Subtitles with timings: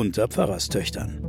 [0.00, 1.22] unter Pfarrerstöchtern.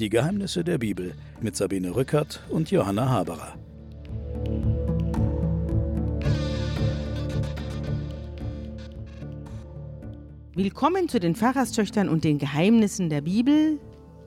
[0.00, 3.54] Die Geheimnisse der Bibel mit Sabine Rückert und Johanna Haberer.
[10.56, 13.78] Willkommen zu den Pfarrerstöchtern und den Geheimnissen der Bibel.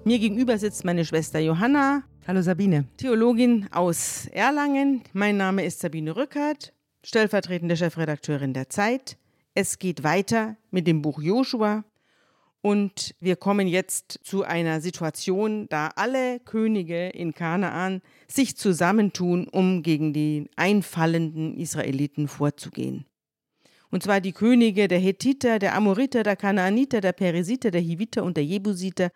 [0.05, 2.03] Mir gegenüber sitzt meine Schwester Johanna.
[2.25, 2.85] Hallo Sabine.
[2.95, 5.01] Theologin aus Erlangen.
[5.11, 6.71] Mein Name ist Sabine Rückert,
[7.03, 9.17] stellvertretende Chefredakteurin der Zeit.
[9.59, 11.83] Es geht weiter mit dem Buch Joshua.
[12.61, 19.81] Und wir kommen jetzt zu einer Situation, da alle Könige in Kanaan sich zusammentun, um
[19.81, 23.07] gegen die einfallenden Israeliten vorzugehen.
[23.89, 28.37] Und zwar die Könige der Hethiter, der Amoriter, der Kanaaniter, der Peresiter, der Hiviter und
[28.37, 29.09] der Jebusiter,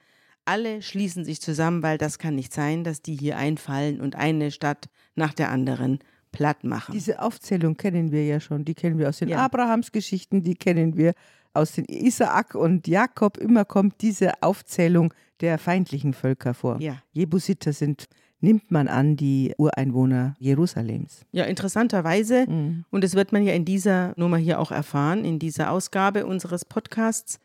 [0.44, 4.50] alle schließen sich zusammen, weil das kann nicht sein, dass die hier einfallen und eine
[4.50, 6.00] Stadt nach der anderen
[6.32, 6.94] platt machen.
[6.94, 8.66] Diese Aufzählung kennen wir ja schon.
[8.66, 9.40] Die kennen wir aus den ja.
[9.40, 11.14] Abrahams-Geschichten, die kennen wir
[11.54, 13.38] aus den Isaak und Jakob.
[13.38, 16.80] Immer kommt diese Aufzählung der feindlichen Völker vor.
[16.80, 17.02] Ja.
[17.12, 18.08] Jebusiter sind
[18.44, 21.26] nimmt man an die Ureinwohner Jerusalems.
[21.32, 22.86] Ja, interessanterweise, mhm.
[22.90, 26.66] und das wird man ja in dieser Nummer hier auch erfahren, in dieser Ausgabe unseres
[26.66, 27.40] Podcasts,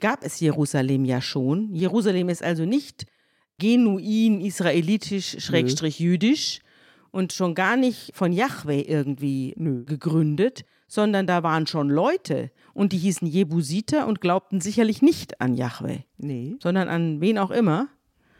[0.00, 1.74] gab es Jerusalem ja schon.
[1.74, 3.04] Jerusalem ist also nicht
[3.58, 6.60] genuin israelitisch, schrägstrich jüdisch
[7.10, 9.84] und schon gar nicht von Yahweh irgendwie Nö.
[9.84, 15.54] gegründet, sondern da waren schon Leute und die hießen Jebusiter und glaubten sicherlich nicht an
[15.54, 16.56] Yahweh, nee.
[16.62, 17.88] sondern an wen auch immer,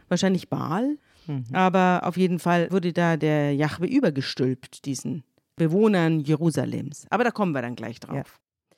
[0.08, 0.98] wahrscheinlich Baal.
[1.26, 1.44] Mhm.
[1.52, 5.24] Aber auf jeden Fall wurde da der Yahweh übergestülpt, diesen
[5.56, 7.06] Bewohnern Jerusalems.
[7.10, 8.16] Aber da kommen wir dann gleich drauf.
[8.16, 8.76] Ja.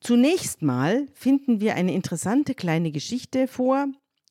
[0.00, 3.88] Zunächst mal finden wir eine interessante kleine Geschichte vor,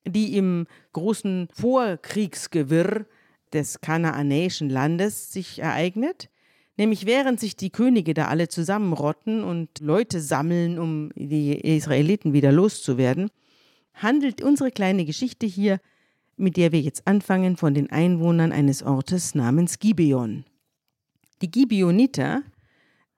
[0.07, 3.05] die im großen Vorkriegsgewirr
[3.55, 6.29] des kanaanäischen Landes sich ereignet.
[6.77, 12.51] Nämlich während sich die Könige da alle zusammenrotten und Leute sammeln, um die Israeliten wieder
[12.51, 13.29] loszuwerden,
[13.93, 15.79] handelt unsere kleine Geschichte hier,
[16.35, 20.43] mit der wir jetzt anfangen, von den Einwohnern eines Ortes namens Gibeon.
[21.41, 22.43] Die Gibeoniter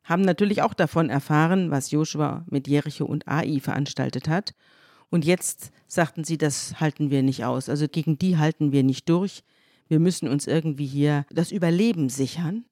[0.04, 4.54] haben natürlich auch davon erfahren, was Joshua mit Jericho und Ai veranstaltet hat.
[5.10, 7.70] Und jetzt sagten sie, das halten wir nicht aus.
[7.70, 9.44] Also gegen die halten wir nicht durch.
[9.88, 12.66] Wir müssen uns irgendwie hier das Überleben sichern.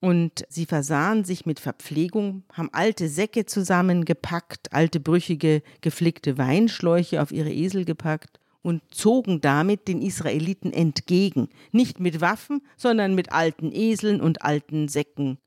[0.00, 7.32] Und sie versahen sich mit Verpflegung, haben alte Säcke zusammengepackt, alte brüchige, geflickte Weinschläuche auf
[7.32, 11.48] ihre Esel gepackt und zogen damit den Israeliten entgegen.
[11.72, 15.38] Nicht mit Waffen, sondern mit alten Eseln und alten Säcken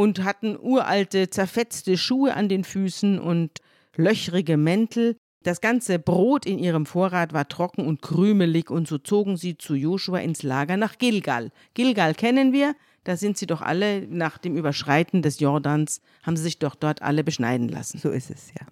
[0.00, 3.58] und hatten uralte, zerfetzte Schuhe an den Füßen und
[3.96, 5.18] löchrige Mäntel.
[5.42, 9.74] Das ganze Brot in ihrem Vorrat war trocken und krümelig, und so zogen sie zu
[9.74, 11.50] Joshua ins Lager nach Gilgal.
[11.74, 12.74] Gilgal kennen wir,
[13.04, 17.00] da sind sie doch alle nach dem Überschreiten des Jordans, haben sie sich doch dort
[17.00, 17.98] alle beschneiden lassen.
[17.98, 18.66] So ist es, ja.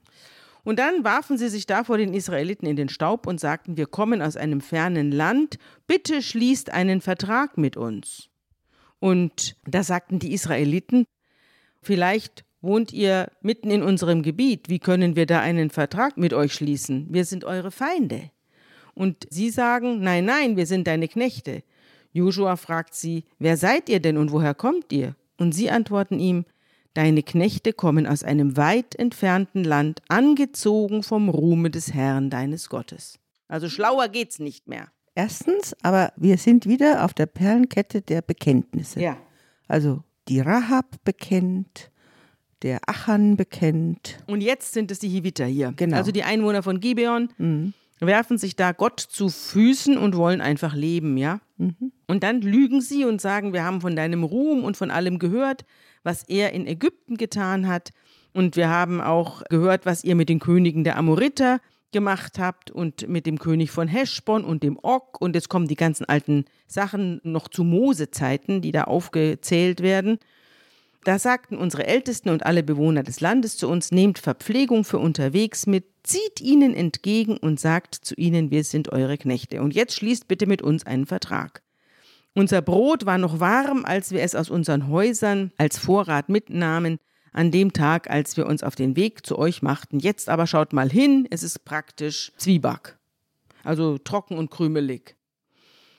[0.64, 3.86] Und dann warfen sie sich da vor den Israeliten in den Staub und sagten, wir
[3.86, 8.28] kommen aus einem fernen Land, bitte schließt einen Vertrag mit uns.
[8.98, 11.06] Und da sagten die Israeliten,
[11.80, 14.68] Vielleicht wohnt ihr mitten in unserem Gebiet.
[14.68, 17.06] Wie können wir da einen Vertrag mit euch schließen?
[17.10, 18.30] Wir sind eure Feinde.
[18.94, 21.62] Und sie sagen, nein, nein, wir sind deine Knechte.
[22.12, 25.14] Joshua fragt sie, wer seid ihr denn und woher kommt ihr?
[25.36, 26.44] Und sie antworten ihm,
[26.94, 33.20] deine Knechte kommen aus einem weit entfernten Land, angezogen vom Ruhme des Herrn deines Gottes.
[33.46, 34.88] Also schlauer geht's nicht mehr.
[35.14, 39.00] Erstens, aber wir sind wieder auf der Perlenkette der Bekenntnisse.
[39.00, 39.16] Ja.
[39.66, 41.90] Also die Rahab bekennt,
[42.62, 44.18] der Achan bekennt.
[44.26, 45.72] Und jetzt sind es die Hiviter hier.
[45.76, 45.96] Genau.
[45.96, 47.72] Also die Einwohner von Gibeon mhm.
[48.00, 51.40] werfen sich da Gott zu Füßen und wollen einfach leben, ja?
[51.56, 51.92] Mhm.
[52.06, 55.64] Und dann lügen sie und sagen, wir haben von deinem Ruhm und von allem gehört,
[56.02, 57.90] was er in Ägypten getan hat.
[58.32, 61.60] Und wir haben auch gehört, was ihr mit den Königen der Amoriter
[61.92, 65.74] gemacht habt und mit dem König von Heschbon und dem Og und jetzt kommen die
[65.74, 70.18] ganzen alten Sachen noch zu Mose-Zeiten, die da aufgezählt werden.
[71.04, 75.66] Da sagten unsere Ältesten und alle Bewohner des Landes zu uns, nehmt Verpflegung für unterwegs
[75.66, 79.62] mit, zieht ihnen entgegen und sagt zu ihnen, wir sind eure Knechte.
[79.62, 81.62] Und jetzt schließt bitte mit uns einen Vertrag.
[82.34, 86.98] Unser Brot war noch warm, als wir es aus unseren Häusern als Vorrat mitnahmen
[87.32, 89.98] an dem Tag, als wir uns auf den Weg zu euch machten.
[89.98, 92.98] Jetzt aber schaut mal hin, es ist praktisch Zwieback.
[93.64, 95.17] Also trocken und krümelig.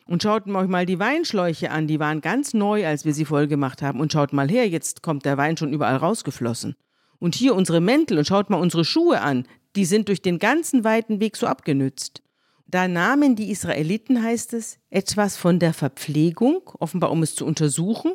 [0.10, 3.46] Und schaut euch mal die Weinschläuche an, die waren ganz neu, als wir sie voll
[3.46, 4.00] gemacht haben.
[4.00, 6.76] Und schaut mal her, jetzt kommt der Wein schon überall rausgeflossen.
[7.20, 9.46] Und hier unsere Mäntel und schaut mal unsere Schuhe an,
[9.76, 12.24] die sind durch den ganzen weiten Weg so abgenützt.
[12.66, 18.14] Da nahmen die Israeliten, heißt es, etwas von der Verpflegung, offenbar um es zu untersuchen,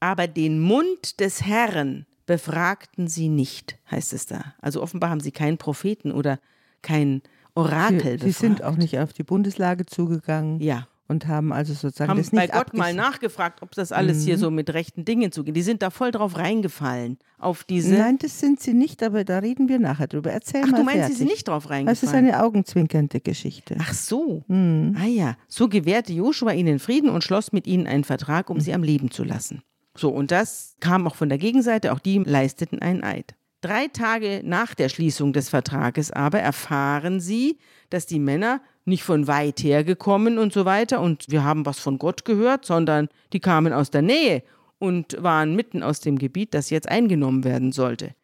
[0.00, 4.54] aber den Mund des Herrn befragten sie nicht, heißt es da.
[4.60, 6.40] Also offenbar haben sie keinen Propheten oder
[6.82, 7.22] kein
[7.54, 10.60] Orakel Sie, sie sind auch nicht auf die Bundeslage zugegangen.
[10.60, 10.88] Ja.
[11.10, 14.26] Und haben also sozusagen haben das nicht bei Gott mal nachgefragt, ob das alles mhm.
[14.26, 15.56] hier so mit rechten Dingen zugeht.
[15.56, 17.96] Die sind da voll drauf reingefallen, auf diese.
[17.96, 20.30] Nein, das sind sie nicht, aber da reden wir nachher drüber.
[20.30, 20.76] Erzähl Ach, mal.
[20.76, 21.16] du meinst, fertig.
[21.16, 21.86] sie sind nicht drauf reingefallen?
[21.86, 23.74] Das ist eine augenzwinkernde Geschichte.
[23.80, 24.44] Ach so.
[24.46, 24.96] Mhm.
[24.96, 25.36] Ah ja.
[25.48, 28.60] So gewährte Joshua ihnen Frieden und schloss mit ihnen einen Vertrag, um mhm.
[28.60, 29.64] sie am Leben zu lassen.
[29.96, 33.34] So, und das kam auch von der Gegenseite, auch die leisteten einen Eid.
[33.60, 37.58] Drei Tage nach der Schließung des Vertrages aber erfahren sie,
[37.90, 41.78] dass die Männer nicht von weit her gekommen und so weiter und wir haben was
[41.78, 44.42] von Gott gehört, sondern die kamen aus der Nähe
[44.78, 48.14] und waren mitten aus dem Gebiet, das jetzt eingenommen werden sollte.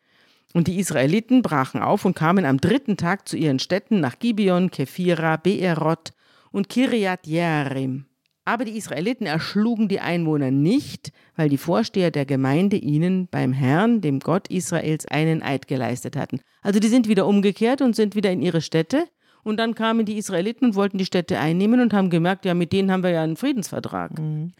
[0.54, 4.70] Und die Israeliten brachen auf und kamen am dritten Tag zu ihren Städten nach Gibeon,
[4.70, 6.12] Kephira, Beerot
[6.50, 8.06] und Kiriat Jearim.
[8.46, 14.00] Aber die Israeliten erschlugen die Einwohner nicht, weil die Vorsteher der Gemeinde ihnen beim Herrn,
[14.00, 16.38] dem Gott Israels, einen Eid geleistet hatten.
[16.62, 19.08] Also die sind wieder umgekehrt und sind wieder in ihre Städte.
[19.42, 22.72] Und dann kamen die Israeliten und wollten die Städte einnehmen und haben gemerkt, ja, mit
[22.72, 24.16] denen haben wir ja einen Friedensvertrag.
[24.16, 24.52] Mhm.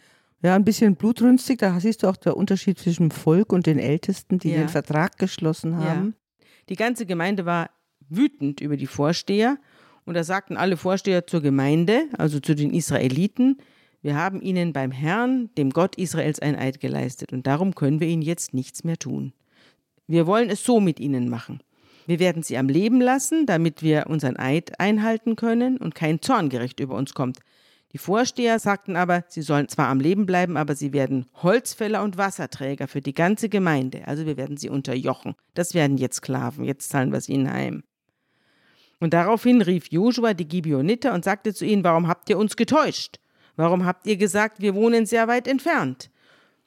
[0.42, 1.60] Ja, ein bisschen blutrünstig.
[1.60, 4.58] Da siehst du auch der Unterschied zwischen Volk und den Ältesten, die ja.
[4.58, 6.14] den Vertrag geschlossen haben.
[6.40, 6.46] Ja.
[6.70, 7.70] Die ganze Gemeinde war
[8.08, 9.58] wütend über die Vorsteher.
[10.04, 13.58] Und da sagten alle Vorsteher zur Gemeinde, also zu den Israeliten,
[14.06, 18.06] wir haben ihnen beim Herrn, dem Gott Israels, ein Eid geleistet und darum können wir
[18.06, 19.32] ihnen jetzt nichts mehr tun.
[20.06, 21.60] Wir wollen es so mit ihnen machen.
[22.06, 26.78] Wir werden sie am Leben lassen, damit wir unseren Eid einhalten können und kein Zorngericht
[26.78, 27.40] über uns kommt.
[27.94, 32.16] Die Vorsteher sagten aber, sie sollen zwar am Leben bleiben, aber sie werden Holzfäller und
[32.16, 34.06] Wasserträger für die ganze Gemeinde.
[34.06, 35.34] Also wir werden sie unterjochen.
[35.54, 36.64] Das werden jetzt Sklaven.
[36.64, 37.82] Jetzt zahlen wir es ihnen heim.
[39.00, 43.18] Und daraufhin rief Josua die Gibeoniter und sagte zu ihnen, warum habt ihr uns getäuscht?
[43.56, 46.10] Warum habt ihr gesagt, wir wohnen sehr weit entfernt?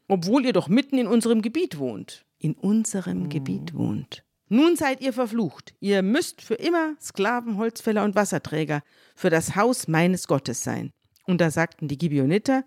[0.08, 2.26] Obwohl ihr doch mitten in unserem Gebiet wohnt.
[2.40, 3.30] In unserem mhm.
[3.30, 4.24] Gebiet wohnt.
[4.48, 5.76] Nun seid ihr verflucht.
[5.80, 8.82] Ihr müsst für immer Sklaven, Holzfäller und Wasserträger
[9.16, 10.92] für das Haus meines Gottes sein.
[11.28, 12.64] Und da sagten die Gibeoniter,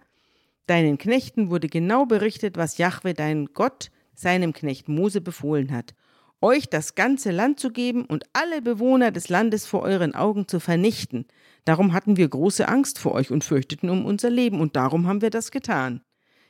[0.66, 5.94] Deinen Knechten wurde genau berichtet, was Jahwe, dein Gott, seinem Knecht Mose befohlen hat,
[6.40, 10.60] euch das ganze Land zu geben und alle Bewohner des Landes vor euren Augen zu
[10.60, 11.26] vernichten,
[11.64, 15.22] Darum hatten wir große Angst vor euch und fürchteten um unser Leben, und darum haben
[15.22, 16.02] wir das getan.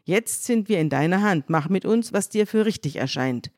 [0.05, 3.51] Jetzt sind wir in deiner Hand, mach mit uns, was dir für richtig erscheint.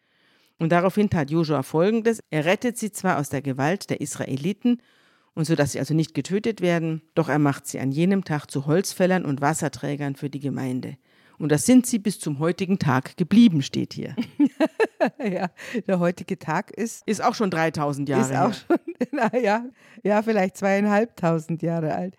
[0.58, 4.82] Und daraufhin tat Josua folgendes: Er rettet sie zwar aus der Gewalt der Israeliten,
[5.34, 8.50] und so dass sie also nicht getötet werden, doch er macht sie an jenem Tag
[8.50, 10.96] zu Holzfällern und Wasserträgern für die Gemeinde.
[11.38, 14.14] Und das sind sie bis zum heutigen Tag geblieben, steht hier.
[15.19, 15.50] ja,
[15.86, 17.02] der heutige Tag ist.
[17.06, 18.52] Ist auch schon 3000 Jahre Ist auch her.
[18.52, 18.78] schon,
[19.12, 19.64] naja,
[20.02, 22.16] ja, vielleicht zweieinhalbtausend Jahre alt.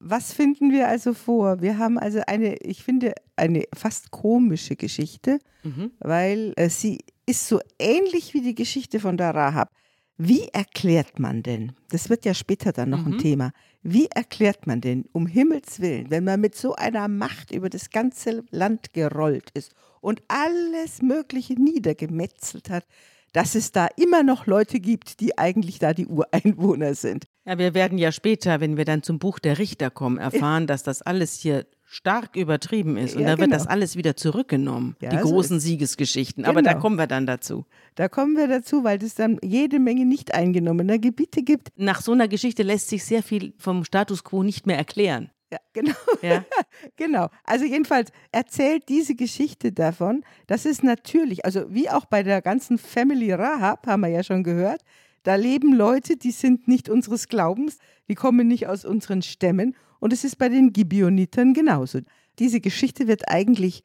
[0.00, 1.60] Was finden wir also vor?
[1.60, 5.90] Wir haben also eine, ich finde, eine fast komische Geschichte, mhm.
[5.98, 9.72] weil äh, sie ist so ähnlich wie die Geschichte von der Rahab.
[10.20, 13.12] Wie erklärt man denn, das wird ja später dann noch mhm.
[13.12, 17.52] ein Thema, wie erklärt man denn, um Himmels Willen, wenn man mit so einer Macht
[17.52, 22.84] über das ganze Land gerollt ist und alles Mögliche niedergemetzelt hat,
[23.32, 27.26] dass es da immer noch Leute gibt, die eigentlich da die Ureinwohner sind.
[27.44, 30.82] Ja, wir werden ja später, wenn wir dann zum Buch der Richter kommen, erfahren, dass
[30.82, 33.16] das alles hier stark übertrieben ist.
[33.16, 33.46] Und ja, da genau.
[33.46, 35.62] wird das alles wieder zurückgenommen, ja, die großen ist.
[35.62, 36.44] Siegesgeschichten.
[36.44, 36.74] Aber genau.
[36.74, 37.64] da kommen wir dann dazu.
[37.94, 41.68] Da kommen wir dazu, weil es dann jede Menge nicht eingenommener Gebiete gibt.
[41.76, 45.30] Nach so einer Geschichte lässt sich sehr viel vom Status quo nicht mehr erklären.
[45.50, 45.94] Ja, genau.
[46.20, 46.44] Ja.
[46.96, 47.28] genau.
[47.44, 52.76] Also jedenfalls erzählt diese Geschichte davon, dass es natürlich, also wie auch bei der ganzen
[52.76, 54.82] Family Rahab, haben wir ja schon gehört,
[55.22, 57.78] da leben Leute, die sind nicht unseres Glaubens,
[58.08, 62.00] die kommen nicht aus unseren Stämmen und es ist bei den Gibeonitern genauso.
[62.38, 63.82] Diese Geschichte wird eigentlich,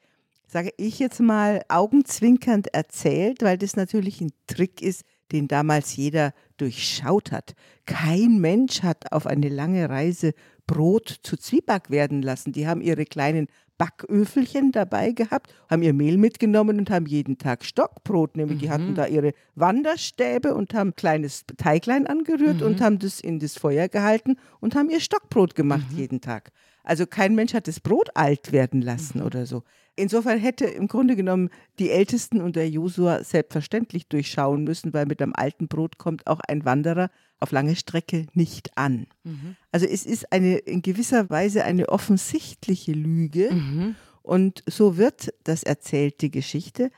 [0.47, 6.33] sage ich jetzt mal, augenzwinkernd erzählt, weil das natürlich ein Trick ist, den damals jeder
[6.57, 7.55] durchschaut hat.
[7.85, 10.33] Kein Mensch hat auf eine lange Reise
[10.67, 12.51] Brot zu Zwieback werden lassen.
[12.51, 17.65] Die haben ihre kleinen Backöfelchen dabei gehabt, haben ihr Mehl mitgenommen und haben jeden Tag
[17.65, 18.61] Stockbrot, nämlich mhm.
[18.61, 18.95] die hatten mhm.
[18.95, 22.67] da ihre Wanderstäbe und haben kleines Teiglein angerührt mhm.
[22.67, 25.97] und haben das in das Feuer gehalten und haben ihr Stockbrot gemacht mhm.
[25.97, 26.51] jeden Tag.
[26.83, 29.25] Also kein Mensch hat das Brot alt werden lassen mhm.
[29.25, 29.63] oder so.
[29.95, 35.19] Insofern hätte im Grunde genommen die Ältesten und der Josua selbstverständlich durchschauen müssen, weil mit
[35.19, 39.05] dem alten Brot kommt auch ein Wanderer auf lange Strecke nicht an.
[39.23, 39.55] Mhm.
[39.71, 43.95] Also es ist eine in gewisser Weise eine offensichtliche Lüge mhm.
[44.23, 46.89] und so wird das erzählt die Geschichte.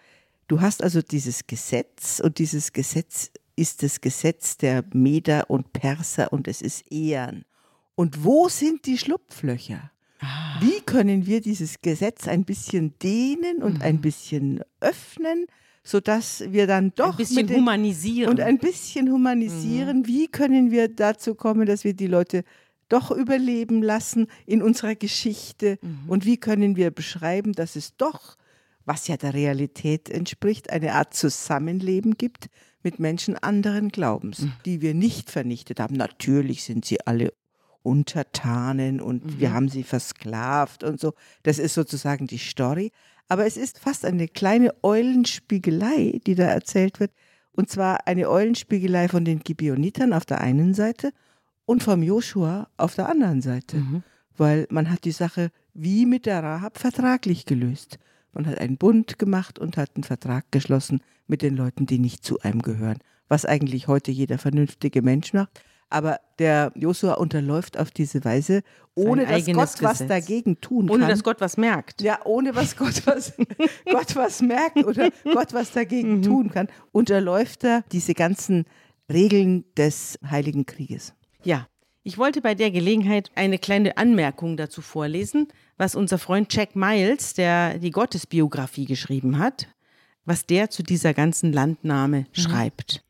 [0.48, 6.32] Du hast also dieses Gesetz und dieses Gesetz ist das Gesetz der Meder und Perser
[6.32, 7.44] und es ist Ehren.
[7.96, 9.92] Und wo sind die Schlupflöcher?
[10.26, 10.60] Ah.
[10.62, 13.82] Wie können wir dieses Gesetz ein bisschen dehnen und mhm.
[13.82, 15.46] ein bisschen öffnen,
[15.84, 20.00] sodass wir dann doch ein bisschen den, humanisieren und ein bisschen humanisieren.
[20.00, 20.08] Mhm.
[20.08, 22.44] Wie können wir dazu kommen, dass wir die Leute
[22.90, 26.10] doch überleben lassen in unserer Geschichte mhm.
[26.10, 28.36] und wie können wir beschreiben, dass es doch,
[28.86, 32.48] was ja der Realität entspricht, eine Art Zusammenleben gibt
[32.84, 34.54] mit Menschen anderen Glaubens, mhm.
[34.66, 35.96] die wir nicht vernichtet haben.
[35.96, 37.34] Natürlich sind sie alle
[37.86, 39.40] Untertanen und mhm.
[39.40, 41.14] wir haben sie versklavt und so.
[41.44, 42.92] Das ist sozusagen die Story.
[43.28, 47.12] Aber es ist fast eine kleine Eulenspiegelei, die da erzählt wird.
[47.52, 51.12] Und zwar eine Eulenspiegelei von den Gibeonitern auf der einen Seite
[51.66, 53.78] und vom Joshua auf der anderen Seite.
[53.78, 54.04] Mhm.
[54.38, 57.98] Weil man hat die Sache wie mit der Rahab vertraglich gelöst.
[58.34, 62.24] Man hat einen Bund gemacht und hat einen Vertrag geschlossen mit den Leuten, die nicht
[62.24, 63.00] zu einem gehören.
[63.28, 65.62] Was eigentlich heute jeder vernünftige Mensch macht.
[65.90, 68.64] Aber der Josua unterläuft auf diese Weise,
[68.96, 69.82] ohne dass Gott Gesetz.
[69.82, 70.96] was dagegen tun kann.
[70.96, 72.02] Ohne dass Gott was merkt.
[72.02, 73.34] Ja, ohne dass Gott was,
[73.86, 76.22] Gott was merkt oder Gott was dagegen mhm.
[76.24, 78.66] tun kann, unterläuft er diese ganzen
[79.12, 81.14] Regeln des Heiligen Krieges.
[81.44, 81.68] Ja,
[82.04, 87.34] ich wollte bei der Gelegenheit eine kleine Anmerkung dazu vorlesen, was unser Freund Jack Miles,
[87.34, 89.68] der die Gottesbiografie geschrieben hat,
[90.24, 92.26] was der zu dieser ganzen Landnahme mhm.
[92.34, 93.05] schreibt.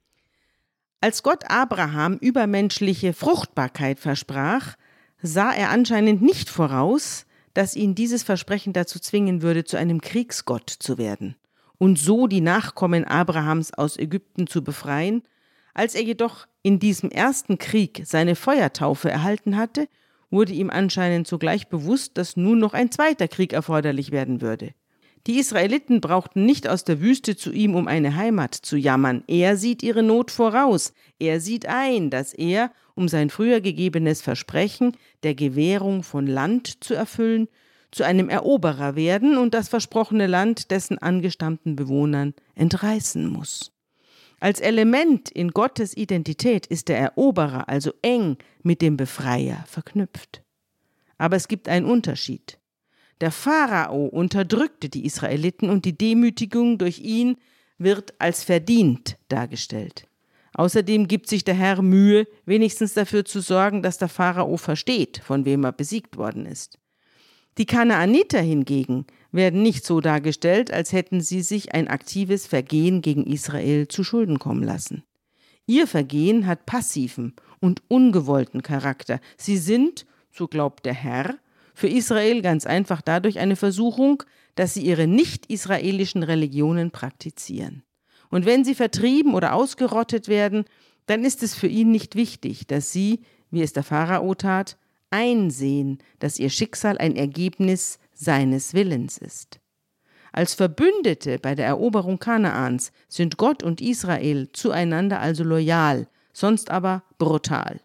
[1.06, 4.74] Als Gott Abraham übermenschliche Fruchtbarkeit versprach,
[5.22, 10.68] sah er anscheinend nicht voraus, dass ihn dieses Versprechen dazu zwingen würde, zu einem Kriegsgott
[10.68, 11.36] zu werden
[11.78, 15.22] und so die Nachkommen Abrahams aus Ägypten zu befreien.
[15.76, 19.88] Als er jedoch in diesem ersten Krieg seine Feuertaufe erhalten hatte,
[20.32, 24.74] wurde ihm anscheinend sogleich bewusst, dass nun noch ein zweiter Krieg erforderlich werden würde.
[25.28, 29.24] Die Israeliten brauchten nicht aus der Wüste zu ihm, um eine Heimat zu jammern.
[29.28, 30.94] Er sieht ihre Not voraus.
[31.18, 36.94] Er sieht ein, dass er, um sein früher gegebenes Versprechen der Gewährung von Land zu
[36.94, 37.48] erfüllen,
[37.90, 43.72] zu einem Eroberer werden und das versprochene Land dessen angestammten Bewohnern entreißen muss.
[44.40, 50.44] Als Element in Gottes Identität ist der Eroberer also eng mit dem Befreier verknüpft.
[51.18, 52.60] Aber es gibt einen Unterschied.
[53.22, 57.38] Der Pharao unterdrückte die Israeliten und die Demütigung durch ihn
[57.78, 60.08] wird als verdient dargestellt.
[60.54, 65.46] Außerdem gibt sich der Herr Mühe, wenigstens dafür zu sorgen, dass der Pharao versteht, von
[65.46, 66.80] wem er besiegt worden ist.
[67.58, 73.26] Die Kanaaniter hingegen werden nicht so dargestellt, als hätten sie sich ein aktives Vergehen gegen
[73.26, 75.04] Israel zu Schulden kommen lassen.
[75.66, 79.20] Ihr Vergehen hat passiven und ungewollten Charakter.
[79.38, 81.38] Sie sind, so glaubt der Herr,
[81.76, 84.24] für Israel ganz einfach dadurch eine Versuchung,
[84.56, 87.84] dass sie ihre nicht-israelischen Religionen praktizieren.
[88.30, 90.66] Und wenn sie vertrieben oder ausgerottet werden,
[91.06, 93.20] dann ist es für ihn nicht wichtig, dass sie,
[93.52, 94.78] wie es der Pharao tat,
[95.12, 99.60] einsehen, dass ihr Schicksal ein Ergebnis seines Willens ist.
[100.32, 107.04] Als Verbündete bei der Eroberung Kanaans sind Gott und Israel zueinander also loyal, sonst aber
[107.18, 107.80] brutal.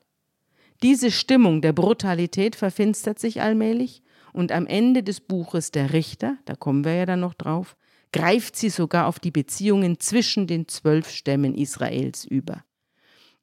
[0.82, 6.54] Diese Stimmung der Brutalität verfinstert sich allmählich und am Ende des Buches der Richter, da
[6.54, 7.76] kommen wir ja dann noch drauf,
[8.12, 12.64] greift sie sogar auf die Beziehungen zwischen den zwölf Stämmen Israels über.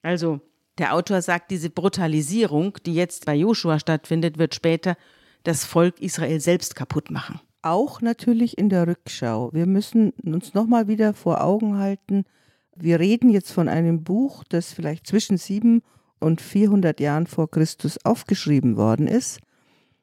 [0.01, 0.41] Also,
[0.77, 4.96] der Autor sagt, diese Brutalisierung, die jetzt bei Joshua stattfindet, wird später
[5.44, 7.39] das Volk Israel selbst kaputt machen.
[7.62, 9.51] Auch natürlich in der Rückschau.
[9.53, 12.25] Wir müssen uns nochmal wieder vor Augen halten,
[12.79, 15.82] wir reden jetzt von einem Buch, das vielleicht zwischen sieben
[16.19, 19.39] und 400 Jahren vor Christus aufgeschrieben worden ist.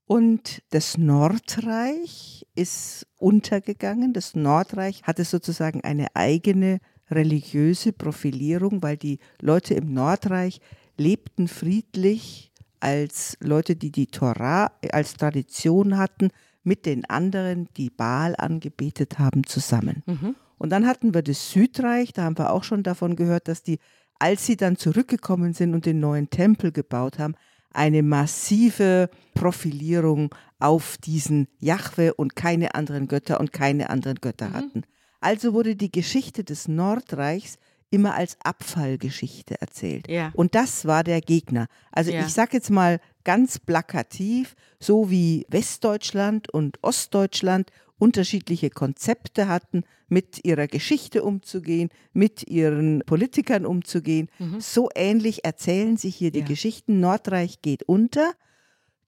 [0.07, 4.13] Und das Nordreich ist untergegangen.
[4.13, 6.81] Das Nordreich hatte sozusagen eine eigene
[7.11, 10.61] religiöse Profilierung, weil die Leute im Nordreich
[10.97, 16.29] lebten friedlich als Leute, die die Torah als Tradition hatten,
[16.63, 20.03] mit den anderen, die Baal angebetet haben, zusammen.
[20.07, 20.35] Mhm.
[20.59, 23.79] Und dann hatten wir das Südreich, da haben wir auch schon davon gehört, dass die
[24.19, 27.35] als sie dann zurückgekommen sind und den neuen Tempel gebaut haben,
[27.73, 34.55] eine massive Profilierung auf diesen Jahwe und keine anderen Götter und keine anderen Götter mhm.
[34.55, 34.83] hatten.
[35.21, 37.59] Also wurde die Geschichte des Nordreichs
[37.91, 40.09] immer als Abfallgeschichte erzählt.
[40.09, 40.33] Ja.
[40.35, 41.67] Und das war der Gegner.
[41.93, 42.21] Also ja.
[42.21, 50.45] ich sage jetzt mal ganz plakativ, so wie Westdeutschland und Ostdeutschland unterschiedliche Konzepte hatten, mit
[50.45, 54.31] ihrer Geschichte umzugehen, mit ihren Politikern umzugehen.
[54.39, 54.61] Mhm.
[54.61, 56.47] So ähnlich erzählen sich hier die ja.
[56.47, 57.01] Geschichten.
[57.01, 58.33] Nordreich geht unter.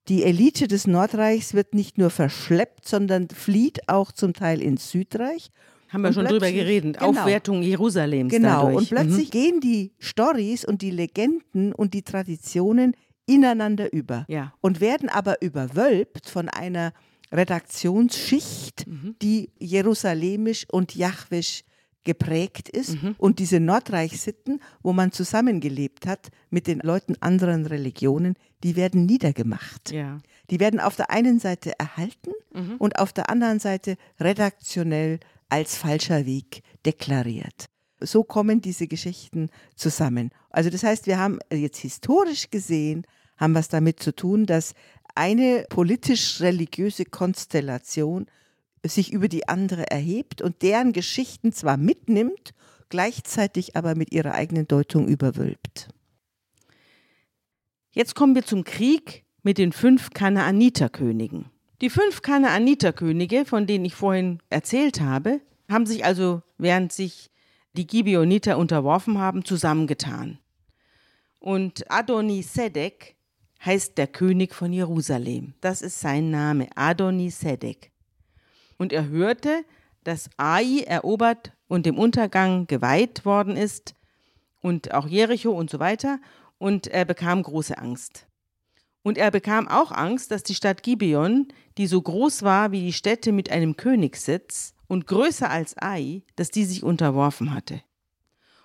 [0.09, 5.49] Die Elite des Nordreichs wird nicht nur verschleppt, sondern flieht auch zum Teil ins Südreich.
[5.89, 6.99] Haben wir und schon drüber geredet.
[6.99, 8.31] Genau, Aufwertung Jerusalems.
[8.31, 8.65] Genau.
[8.65, 8.75] Dadurch.
[8.77, 9.31] Und plötzlich mhm.
[9.31, 12.93] gehen die Stories und die Legenden und die Traditionen
[13.25, 14.53] ineinander über ja.
[14.61, 16.93] und werden aber überwölbt von einer
[17.31, 19.15] Redaktionsschicht, mhm.
[19.21, 21.63] die jerusalemisch und jachwisch
[22.07, 23.15] geprägt ist mhm.
[23.17, 29.91] und diese Nordreichsitten, wo man zusammengelebt hat mit den Leuten anderen Religionen, die werden niedergemacht.
[29.91, 30.19] Ja.
[30.49, 32.75] Die werden auf der einen Seite erhalten mhm.
[32.77, 35.19] und auf der anderen Seite redaktionell
[35.49, 37.65] als falscher Weg deklariert.
[37.99, 40.31] So kommen diese Geschichten zusammen.
[40.49, 43.05] Also das heißt, wir haben jetzt historisch gesehen,
[43.37, 44.73] haben es damit zu tun, dass
[45.17, 48.27] eine politisch-religiöse Konstellation
[48.85, 52.53] sich über die andere erhebt und deren Geschichten zwar mitnimmt,
[52.89, 55.89] gleichzeitig aber mit ihrer eigenen Deutung überwölbt.
[57.91, 61.45] Jetzt kommen wir zum Krieg mit den fünf Kanaaniterkönigen.
[61.81, 67.29] Die fünf Kanaaniterkönige, von denen ich vorhin erzählt habe, haben sich also, während sich
[67.73, 70.39] die Gibeoniter unterworfen haben, zusammengetan.
[71.39, 73.16] Und Adonisedek
[73.67, 75.53] heißt der König von Jerusalem.
[75.59, 77.91] Das ist sein Name, Adonisedek.
[78.77, 79.65] Und er hörte,
[80.05, 83.93] dass Ai erobert und dem Untergang geweiht worden ist
[84.61, 86.19] und auch Jericho und so weiter.
[86.57, 88.25] Und er bekam große Angst.
[89.03, 92.93] Und er bekam auch Angst, dass die Stadt Gibeon, die so groß war wie die
[92.93, 97.81] Städte mit einem Königssitz und größer als Ai, dass die sich unterworfen hatte.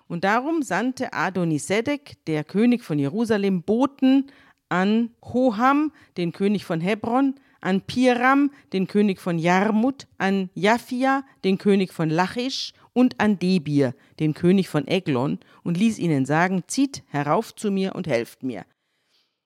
[0.07, 4.31] Und darum sandte Adonisedek, der König von Jerusalem, Boten
[4.73, 11.59] an Hoham, den König von Hebron, an Piram, den König von Jarmut, an Japhia, den
[11.59, 17.05] König von Lachisch und an Debir, den König von Eglon, und ließ ihnen sagen, zieht
[17.09, 18.65] herauf zu mir und helft mir.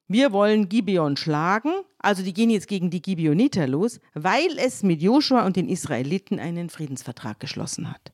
[0.07, 5.03] Wir wollen Gibeon schlagen, also die gehen jetzt gegen die Gibeoniter los, weil es mit
[5.03, 8.13] Joshua und den Israeliten einen Friedensvertrag geschlossen hat.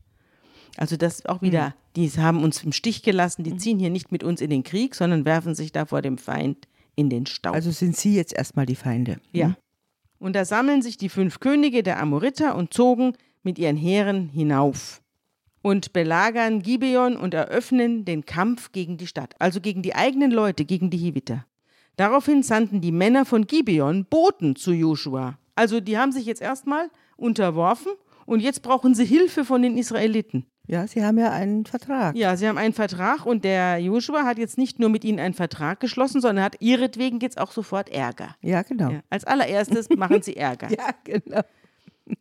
[0.79, 1.73] Also das auch wieder, mhm.
[1.97, 3.59] die haben uns im Stich gelassen, die mhm.
[3.59, 6.67] ziehen hier nicht mit uns in den Krieg, sondern werfen sich da vor dem Feind
[6.97, 7.55] in den Staub.
[7.55, 9.19] Also sind sie jetzt erstmal die Feinde.
[9.33, 9.49] Ja.
[9.49, 9.57] Mhm.
[10.19, 15.03] Und da sammeln sich die fünf Könige der Amoriter und zogen mit ihren Heeren hinauf
[15.63, 20.65] und belagern Gibeon und eröffnen den Kampf gegen die Stadt, also gegen die eigenen Leute,
[20.65, 21.47] gegen die Hiviter.
[21.97, 25.39] Daraufhin sandten die Männer von Gibeon Boten zu Joshua.
[25.55, 27.93] Also die haben sich jetzt erstmal unterworfen
[28.27, 30.47] und jetzt brauchen sie Hilfe von den Israeliten.
[30.67, 32.17] Ja, sie haben ja einen Vertrag.
[32.17, 35.35] Ja, sie haben einen Vertrag und der Joshua hat jetzt nicht nur mit ihnen einen
[35.35, 38.37] Vertrag geschlossen, sondern hat ihretwegen jetzt auch sofort Ärger.
[38.41, 38.91] Ja, genau.
[38.91, 40.71] Ja, als allererstes machen sie Ärger.
[40.71, 41.43] ja, genau.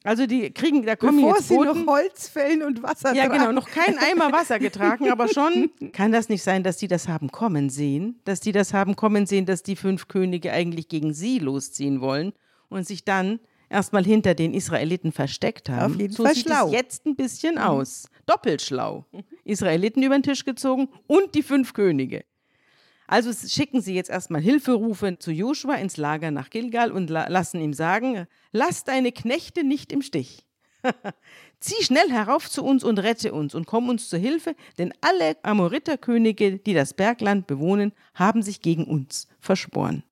[0.04, 3.52] Also die kriegen, da kommen Bevor jetzt sie noch Holz fällen und Wasser Ja, genau,
[3.52, 7.32] noch kein Eimer Wasser getragen, aber schon kann das nicht sein, dass die das haben
[7.32, 11.40] kommen sehen, dass die das haben kommen sehen, dass die fünf Könige eigentlich gegen sie
[11.40, 12.34] losziehen wollen
[12.70, 13.40] und sich dann
[13.72, 15.94] erstmal hinter den Israeliten versteckt haben.
[15.94, 16.68] Auf jeden so Fall sieht schlau.
[16.68, 17.62] es jetzt ein bisschen mhm.
[17.62, 18.08] aus.
[18.26, 19.06] Doppelt schlau.
[19.44, 22.24] Israeliten über den Tisch gezogen und die fünf Könige.
[23.08, 27.60] Also schicken sie jetzt erstmal Hilferufe zu Joshua ins Lager nach Gilgal und la lassen
[27.60, 30.46] ihm sagen, lass deine Knechte nicht im Stich.
[31.60, 35.36] Zieh schnell herauf zu uns und rette uns und komm uns zur Hilfe, denn alle
[35.44, 40.04] Amoriterkönige, die das Bergland bewohnen, haben sich gegen uns verschworen.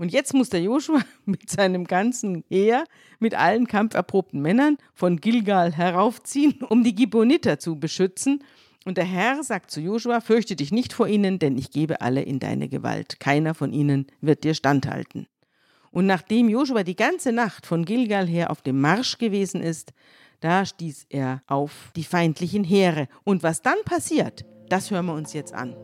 [0.00, 2.84] Und jetzt muss der Joshua mit seinem ganzen Heer,
[3.18, 8.42] mit allen kampferprobten Männern von Gilgal heraufziehen, um die Gibboniter zu beschützen.
[8.86, 12.22] Und der Herr sagt zu Joshua, fürchte dich nicht vor ihnen, denn ich gebe alle
[12.22, 13.20] in deine Gewalt.
[13.20, 15.26] Keiner von ihnen wird dir standhalten.
[15.90, 19.92] Und nachdem Joshua die ganze Nacht von Gilgal her auf dem Marsch gewesen ist,
[20.40, 23.06] da stieß er auf die feindlichen Heere.
[23.24, 25.76] Und was dann passiert, das hören wir uns jetzt an.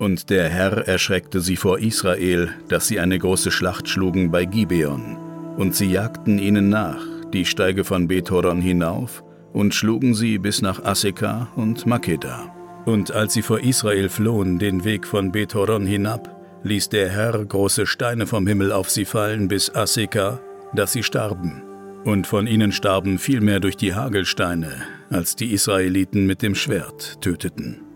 [0.00, 5.18] Und der Herr erschreckte sie vor Israel, dass sie eine große Schlacht schlugen bei Gibeon.
[5.58, 7.02] Und sie jagten ihnen nach,
[7.34, 12.50] die Steige von Bethoron hinauf, und schlugen sie bis nach Aseka und Makeda.
[12.86, 17.84] Und als sie vor Israel flohen, den Weg von Bethoron hinab, ließ der Herr große
[17.84, 20.40] Steine vom Himmel auf sie fallen bis Aseka,
[20.72, 21.62] dass sie starben.
[22.04, 24.72] Und von ihnen starben viel mehr durch die Hagelsteine,
[25.10, 27.89] als die Israeliten mit dem Schwert töteten.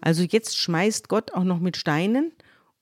[0.00, 2.32] Also jetzt schmeißt Gott auch noch mit Steinen?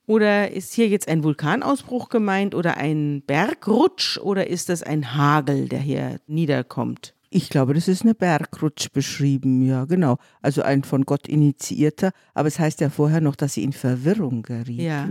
[0.06, 5.68] Oder ist hier jetzt ein Vulkanausbruch gemeint oder ein Bergrutsch oder ist das ein Hagel,
[5.68, 7.14] der hier niederkommt?
[7.28, 10.18] Ich glaube, das ist eine Bergrutsch beschrieben, ja, genau.
[10.42, 14.42] Also ein von Gott initiierter, aber es heißt ja vorher noch, dass sie in Verwirrung
[14.42, 14.80] gerieten.
[14.80, 15.08] Ja.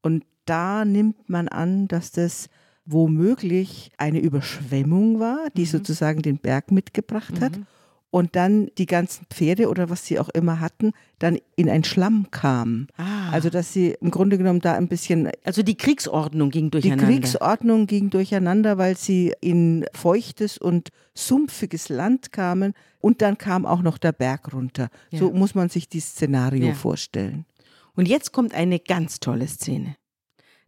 [0.00, 2.48] Und da nimmt man an, dass das
[2.86, 5.66] womöglich eine Überschwemmung war, die mhm.
[5.66, 7.52] sozusagen den Berg mitgebracht hat.
[8.12, 12.26] Und dann die ganzen Pferde oder was sie auch immer hatten, dann in ein Schlamm
[12.30, 12.88] kamen.
[12.98, 13.30] Ah.
[13.30, 15.30] Also dass sie im Grunde genommen da ein bisschen.
[15.44, 17.06] Also die Kriegsordnung ging durcheinander.
[17.06, 23.64] Die Kriegsordnung ging durcheinander, weil sie in feuchtes und sumpfiges Land kamen und dann kam
[23.64, 24.90] auch noch der Berg runter.
[25.10, 25.18] Ja.
[25.18, 26.74] So muss man sich dieses Szenario ja.
[26.74, 27.46] vorstellen.
[27.94, 29.96] Und jetzt kommt eine ganz tolle Szene.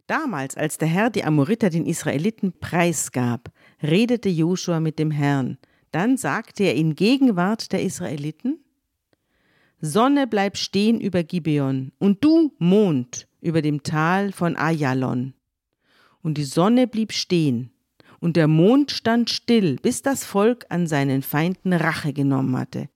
[0.07, 3.51] Damals, als der Herr die Amoriter den Israeliten preisgab,
[3.83, 5.59] redete Joshua mit dem Herrn.
[5.91, 8.59] Dann sagte er in Gegenwart der Israeliten:
[9.81, 15.33] Sonne bleib stehen über Gibeon und du, Mond, über dem Tal von Ayalon.
[16.21, 17.71] Und die Sonne blieb stehen
[18.19, 22.89] und der Mond stand still, bis das Volk an seinen Feinden Rache genommen hatte.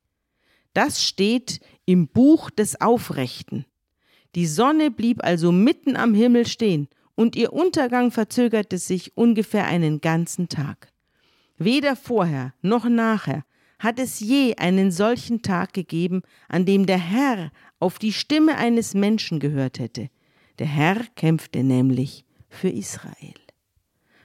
[0.74, 3.66] Das steht im Buch des Aufrechten.
[4.36, 10.02] Die Sonne blieb also mitten am Himmel stehen und ihr Untergang verzögerte sich ungefähr einen
[10.02, 10.89] ganzen Tag.
[11.60, 13.44] Weder vorher noch nachher
[13.78, 18.94] hat es je einen solchen Tag gegeben, an dem der Herr auf die Stimme eines
[18.94, 20.10] Menschen gehört hätte.
[20.58, 23.36] Der Herr kämpfte nämlich für Israel.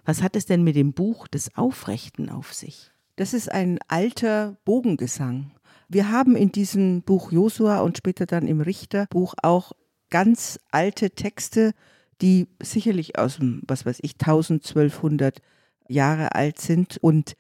[0.05, 2.91] Was hat es denn mit dem Buch des Aufrechten auf sich?
[3.17, 5.53] Das ist ein alter Bogengesang.
[5.89, 9.73] Wir haben in diesem Buch Josua und später dann im Richterbuch auch
[10.11, 11.75] ganz alte Texte
[12.21, 15.41] die sicherlich aus dem, was weiß ich, 1200
[15.89, 17.35] Jahre alt sind und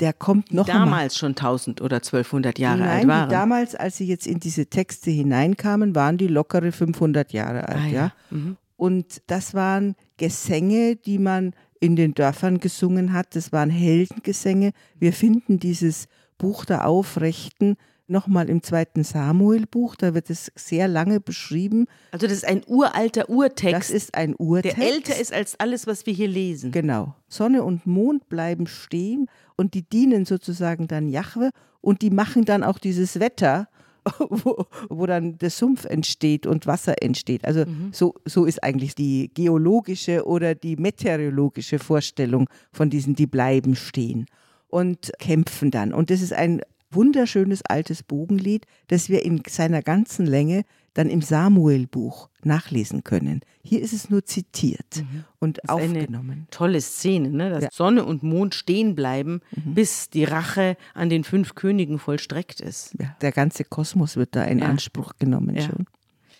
[0.00, 3.28] der kommt noch damals schon 1000 oder 1200 Jahre Nein, alt waren.
[3.30, 7.86] damals, als sie jetzt in diese Texte hineinkamen, waren die lockere 500 Jahre alt, ah,
[7.86, 7.92] ja.
[7.92, 8.12] ja?
[8.30, 8.56] Mhm.
[8.76, 13.34] Und das waren Gesänge, die man in den Dörfern gesungen hat.
[13.34, 14.70] Das waren Heldengesänge.
[14.98, 16.06] Wir finden dieses
[16.38, 17.76] Buch der Aufrechten
[18.08, 21.86] nochmal im zweiten Samuel-Buch, da wird es sehr lange beschrieben.
[22.10, 23.74] Also das ist ein uralter Urtext.
[23.74, 24.78] Das ist ein Urtext.
[24.78, 26.72] Der älter ist als alles, was wir hier lesen.
[26.72, 27.14] Genau.
[27.28, 32.64] Sonne und Mond bleiben stehen und die dienen sozusagen dann Jahwe und die machen dann
[32.64, 33.68] auch dieses Wetter,
[34.18, 37.44] wo, wo dann der Sumpf entsteht und Wasser entsteht.
[37.44, 37.90] Also mhm.
[37.92, 44.26] so, so ist eigentlich die geologische oder die meteorologische Vorstellung von diesen, die bleiben stehen
[44.68, 45.92] und kämpfen dann.
[45.92, 51.22] Und das ist ein wunderschönes altes Bogenlied, das wir in seiner ganzen Länge dann im
[51.22, 53.40] Samuel-Buch nachlesen können.
[53.62, 55.24] Hier ist es nur zitiert mhm.
[55.38, 56.48] und das aufgenommen.
[56.50, 57.50] tolle Szene, ne?
[57.50, 57.68] dass ja.
[57.72, 59.74] Sonne und Mond stehen bleiben, mhm.
[59.74, 62.94] bis die Rache an den fünf Königen vollstreckt ist.
[62.98, 64.66] Ja, der ganze Kosmos wird da in ja.
[64.66, 65.86] Anspruch genommen schon.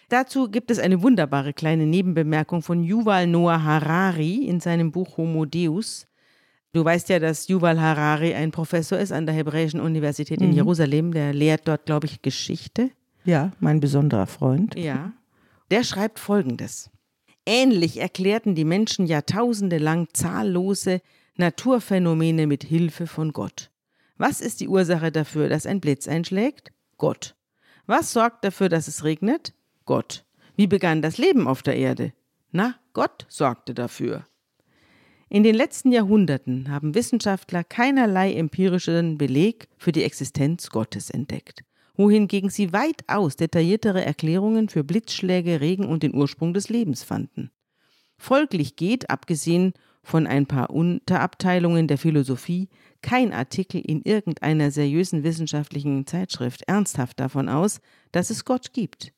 [0.09, 5.45] Dazu gibt es eine wunderbare kleine Nebenbemerkung von Yuval Noah Harari in seinem Buch Homo
[5.45, 6.07] Deus.
[6.73, 10.57] Du weißt ja, dass Yuval Harari ein Professor ist an der Hebräischen Universität in mhm.
[10.57, 11.13] Jerusalem.
[11.13, 12.91] Der lehrt dort, glaube ich, Geschichte.
[13.25, 14.75] Ja, mein besonderer Freund.
[14.79, 15.13] Ja.
[15.71, 16.91] Der schreibt Folgendes.
[17.47, 21.01] Ähnlich erklärten die Menschen Jahrtausende lang zahllose
[21.37, 23.71] Naturphänomene mit Hilfe von Gott.
[24.19, 26.73] Was ist die Ursache dafür, dass ein Blitz einschlägt?
[26.99, 27.37] Gott.
[27.87, 29.55] Was sorgt dafür, dass es regnet?
[29.87, 30.25] Gott.
[30.57, 32.13] Wie begann das Leben auf der Erde?
[32.51, 34.27] Na, Gott sorgte dafür.
[35.31, 41.65] In den letzten Jahrhunderten haben Wissenschaftler keinerlei empirischen Beleg für die Existenz Gottes entdeckt,
[41.97, 47.51] wohingegen sie weitaus detailliertere Erklärungen für Blitzschläge, Regen und den Ursprung des Lebens fanden.
[48.17, 52.71] Folglich geht, abgesehen von ein paar Unterabteilungen der Philosophie,
[53.03, 59.13] kein Artikel in irgendeiner seriösen wissenschaftlichen Zeitschrift ernsthaft davon aus, dass es Gott gibt.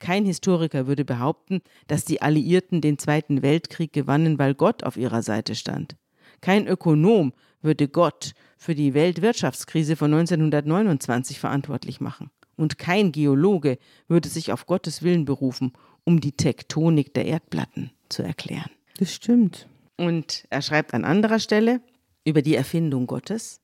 [0.00, 5.22] Kein Historiker würde behaupten, dass die Alliierten den Zweiten Weltkrieg gewannen, weil Gott auf ihrer
[5.22, 5.96] Seite stand.
[6.40, 7.32] Kein Ökonom
[7.62, 12.30] würde Gott für die Weltwirtschaftskrise von 1929 verantwortlich machen.
[12.56, 15.72] Und kein Geologe würde sich auf Gottes Willen berufen,
[16.04, 18.70] um die Tektonik der Erdplatten zu erklären.
[18.98, 19.68] Das stimmt.
[19.96, 21.80] Und er schreibt an anderer Stelle
[22.24, 23.60] über die Erfindung Gottes.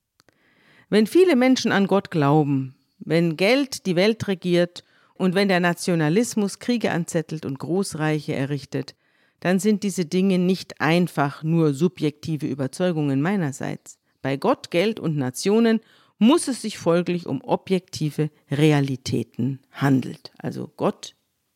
[0.88, 4.84] Wenn viele Menschen an Gott glauben, wenn Geld die Welt regiert
[5.18, 8.94] und wenn der Nationalismus Kriege anzettelt und Großreiche errichtet,
[9.40, 13.98] dann sind diese Dinge nicht einfach nur subjektive Überzeugungen meinerseits.
[14.22, 15.80] Bei Gott, Geld und Nationen
[16.18, 20.32] muss es sich folglich um objektive Realitäten handelt.
[20.38, 21.14] Also Gott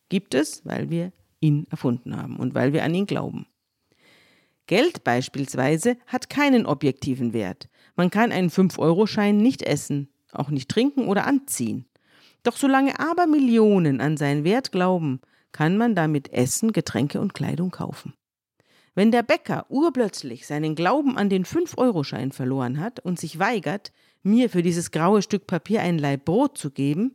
[0.09, 3.47] gibt es, weil wir ihn erfunden haben und weil wir an ihn glauben.
[4.67, 7.67] Geld beispielsweise hat keinen objektiven Wert.
[7.95, 11.85] Man kann einen 5-Euro-Schein nicht essen, auch nicht trinken oder anziehen.
[12.43, 17.71] Doch solange aber Millionen an seinen Wert glauben, kann man damit Essen, Getränke und Kleidung
[17.71, 18.13] kaufen.
[18.93, 23.91] Wenn der Bäcker urplötzlich seinen Glauben an den 5-Euro-Schein verloren hat und sich weigert,
[24.23, 27.13] mir für dieses graue Stück Papier ein Laib Brot zu geben,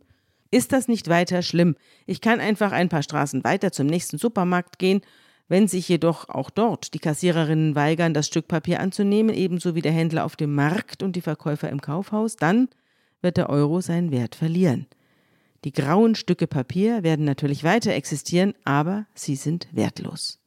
[0.49, 1.75] ist das nicht weiter schlimm.
[2.05, 5.01] Ich kann einfach ein paar Straßen weiter zum nächsten Supermarkt gehen.
[5.49, 9.91] Wenn sich jedoch auch dort die Kassiererinnen weigern, das Stück Papier anzunehmen, ebenso wie der
[9.91, 12.69] Händler auf dem Markt und die Verkäufer im Kaufhaus, dann
[13.21, 14.87] wird der Euro seinen Wert verlieren.
[15.63, 20.39] Die grauen Stücke Papier werden natürlich weiter existieren, aber sie sind wertlos.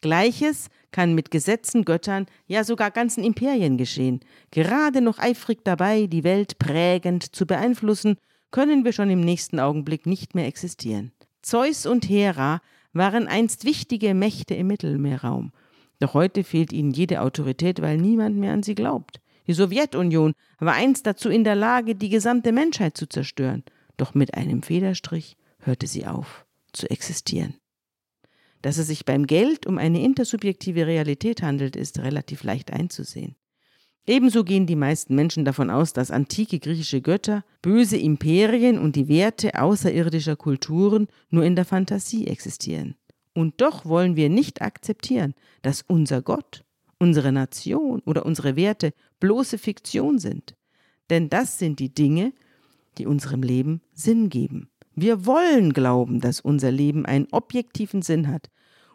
[0.00, 4.20] Gleiches kann mit Gesetzen, Göttern, ja sogar ganzen Imperien geschehen.
[4.50, 8.16] Gerade noch eifrig dabei, die Welt prägend zu beeinflussen,
[8.50, 11.12] können wir schon im nächsten Augenblick nicht mehr existieren.
[11.40, 12.60] Zeus und Hera
[12.92, 15.52] waren einst wichtige Mächte im Mittelmeerraum.
[15.98, 19.20] Doch heute fehlt ihnen jede Autorität, weil niemand mehr an sie glaubt.
[19.46, 23.64] Die Sowjetunion war einst dazu in der Lage, die gesamte Menschheit zu zerstören.
[23.96, 27.54] Doch mit einem Federstrich hörte sie auf zu existieren.
[28.62, 33.36] Dass es sich beim Geld um eine intersubjektive Realität handelt, ist relativ leicht einzusehen.
[34.06, 39.08] Ebenso gehen die meisten Menschen davon aus, dass antike griechische Götter, böse Imperien und die
[39.08, 42.96] Werte außerirdischer Kulturen nur in der Fantasie existieren.
[43.34, 46.64] Und doch wollen wir nicht akzeptieren, dass unser Gott,
[46.98, 50.56] unsere Nation oder unsere Werte bloße Fiktion sind.
[51.08, 52.32] Denn das sind die Dinge,
[52.98, 54.68] die unserem Leben Sinn geben.
[54.94, 58.50] Wir wollen glauben, dass unser Leben einen objektiven Sinn hat,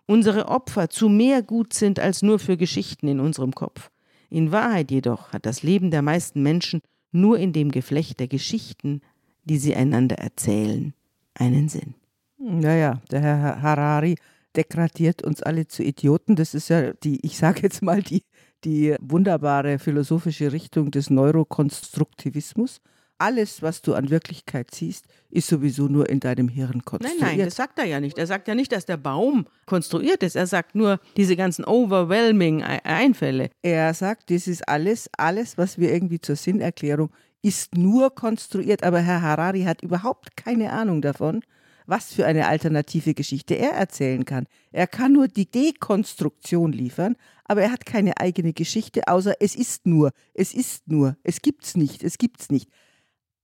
[0.06, 3.90] unsere Opfer zu mehr gut sind als nur für Geschichten in unserem Kopf.
[4.30, 6.82] In Wahrheit jedoch hat das Leben der meisten Menschen
[7.12, 9.02] nur in dem Geflecht der Geschichten,
[9.46, 10.94] die sie einander erzählen,
[11.34, 11.96] einen Sinn.
[12.38, 14.16] Naja, der Herr Harari
[14.56, 16.36] degradiert uns alle zu Idioten.
[16.36, 18.24] Das ist ja die, ich sage jetzt mal, die,
[18.64, 22.82] die wunderbare philosophische Richtung des Neurokonstruktivismus
[23.20, 27.22] alles, was du an Wirklichkeit siehst, ist sowieso nur in deinem Hirn konstruiert.
[27.22, 28.18] Nein, nein, das sagt er ja nicht.
[28.18, 30.36] Er sagt ja nicht, dass der Baum konstruiert ist.
[30.36, 33.50] Er sagt nur diese ganzen overwhelming Einfälle.
[33.62, 37.10] Er sagt, das ist alles, alles, was wir irgendwie zur Sinnerklärung,
[37.42, 38.84] ist nur konstruiert.
[38.84, 41.42] Aber Herr Harari hat überhaupt keine Ahnung davon,
[41.86, 44.46] was für eine alternative Geschichte er erzählen kann.
[44.72, 49.86] Er kann nur die Dekonstruktion liefern, aber er hat keine eigene Geschichte, außer es ist
[49.88, 52.70] nur, es ist nur, es gibt's nicht, es gibt's nicht.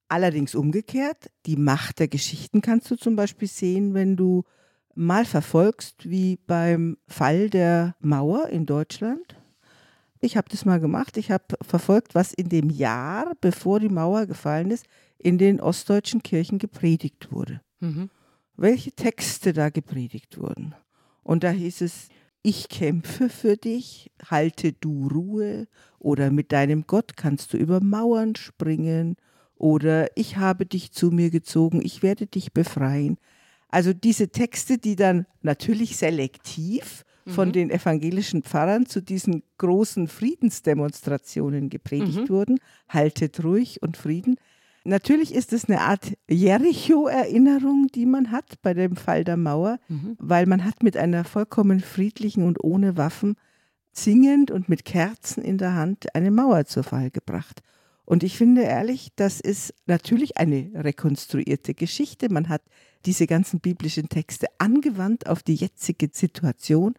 [0.07, 4.43] Allerdings umgekehrt, die Macht der Geschichten kannst du zum Beispiel sehen, wenn du
[4.95, 9.35] mal verfolgst, wie beim Fall der Mauer in Deutschland.
[10.19, 11.17] Ich habe das mal gemacht.
[11.17, 14.85] Ich habe verfolgt, was in dem Jahr, bevor die Mauer gefallen ist,
[15.17, 17.61] in den ostdeutschen Kirchen gepredigt wurde.
[17.79, 18.09] Mhm.
[18.55, 20.75] Welche Texte da gepredigt wurden.
[21.23, 22.09] Und da hieß es,
[22.41, 28.35] ich kämpfe für dich, halte du Ruhe oder mit deinem Gott kannst du über Mauern
[28.35, 29.15] springen
[29.57, 33.17] oder ich habe dich zu mir gezogen, ich werde dich befreien.
[33.69, 37.53] Also diese Texte, die dann natürlich selektiv von mhm.
[37.53, 42.29] den evangelischen Pfarrern zu diesen großen Friedensdemonstrationen gepredigt mhm.
[42.29, 44.35] wurden, haltet ruhig und Frieden.
[44.85, 50.17] Natürlich ist es eine Art Jericho-Erinnerung, die man hat bei dem Fall der Mauer, mhm.
[50.19, 53.35] weil man hat mit einer vollkommen friedlichen und ohne Waffen
[53.93, 57.61] singend und mit Kerzen in der Hand eine Mauer zu Fall gebracht.
[58.05, 62.31] Und ich finde ehrlich, das ist natürlich eine rekonstruierte Geschichte.
[62.31, 62.61] Man hat
[63.05, 66.95] diese ganzen biblischen Texte angewandt auf die jetzige Situation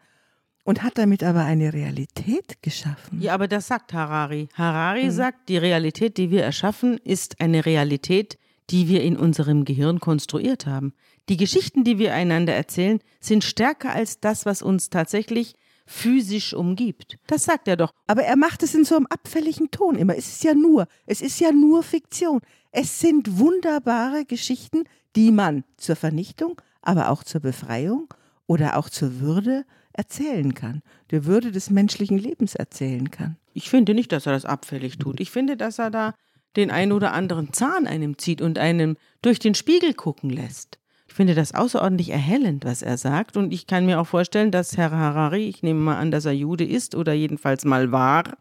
[0.64, 3.20] und hat damit aber eine Realität geschaffen.
[3.20, 4.48] Ja, aber das sagt Harari.
[4.54, 5.10] Harari mhm.
[5.10, 8.38] sagt, die Realität, die wir erschaffen, ist eine Realität,
[8.70, 10.94] die wir in unserem Gehirn konstruiert haben.
[11.28, 15.54] Die Geschichten, die wir einander erzählen, sind stärker als das, was uns tatsächlich
[15.86, 17.18] physisch umgibt.
[17.26, 17.92] Das sagt er doch.
[18.06, 20.16] Aber er macht es in so einem abfälligen Ton immer.
[20.16, 22.40] Es ist ja nur, es ist ja nur Fiktion.
[22.70, 24.84] Es sind wunderbare Geschichten,
[25.16, 28.12] die man zur Vernichtung, aber auch zur Befreiung
[28.46, 33.36] oder auch zur Würde erzählen kann, der Würde des menschlichen Lebens erzählen kann.
[33.52, 35.20] Ich finde nicht, dass er das abfällig tut.
[35.20, 36.14] Ich finde, dass er da
[36.56, 40.78] den einen oder anderen Zahn einem zieht und einem durch den Spiegel gucken lässt.
[41.14, 43.36] Ich finde das außerordentlich erhellend, was er sagt.
[43.36, 46.32] Und ich kann mir auch vorstellen, dass Herr Harari, ich nehme mal an, dass er
[46.32, 48.36] Jude ist oder jedenfalls mal war,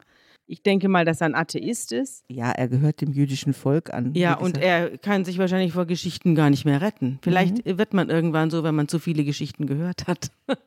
[0.48, 2.26] ich denke mal, dass er ein Atheist ist.
[2.30, 4.16] Ja, er gehört dem jüdischen Volk an.
[4.16, 7.20] Ja, und er kann sich wahrscheinlich vor Geschichten gar nicht mehr retten.
[7.22, 7.78] Vielleicht mhm.
[7.78, 10.32] wird man irgendwann so, wenn man zu viele Geschichten gehört hat.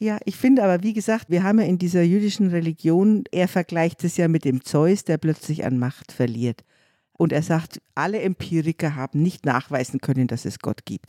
[0.00, 4.02] ja, ich finde aber, wie gesagt, wir haben ja in dieser jüdischen Religion, er vergleicht
[4.02, 6.64] es ja mit dem Zeus, der plötzlich an Macht verliert.
[7.12, 11.06] Und er sagt, alle Empiriker haben nicht nachweisen können, dass es Gott gibt.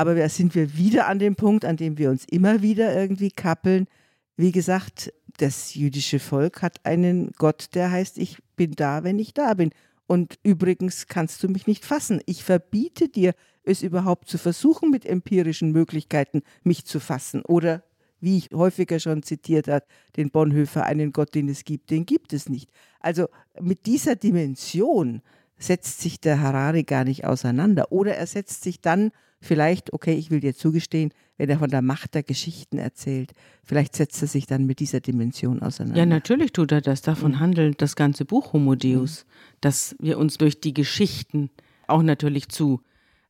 [0.00, 3.30] Aber da sind wir wieder an dem Punkt, an dem wir uns immer wieder irgendwie
[3.30, 3.86] kappeln.
[4.34, 9.34] Wie gesagt, das jüdische Volk hat einen Gott, der heißt, ich bin da, wenn ich
[9.34, 9.72] da bin.
[10.06, 12.22] Und übrigens kannst du mich nicht fassen.
[12.24, 17.42] Ich verbiete dir, es überhaupt zu versuchen, mit empirischen Möglichkeiten mich zu fassen.
[17.42, 17.84] Oder,
[18.20, 19.84] wie ich häufiger schon zitiert habe,
[20.16, 22.70] den Bonhoeffer, einen Gott, den es gibt, den gibt es nicht.
[23.00, 23.28] Also
[23.60, 25.20] mit dieser Dimension
[25.58, 27.92] setzt sich der Harari gar nicht auseinander.
[27.92, 29.10] Oder er setzt sich dann
[29.40, 33.32] vielleicht, okay, ich will dir zugestehen, wenn er von der Macht der Geschichten erzählt.
[33.64, 35.98] Vielleicht setzt er sich dann mit dieser Dimension auseinander.
[35.98, 37.02] Ja, natürlich tut er das.
[37.02, 37.40] Davon mhm.
[37.40, 39.56] handelt das ganze Buch Homo Deus, mhm.
[39.60, 41.50] dass wir uns durch die Geschichten
[41.86, 42.80] auch natürlich zu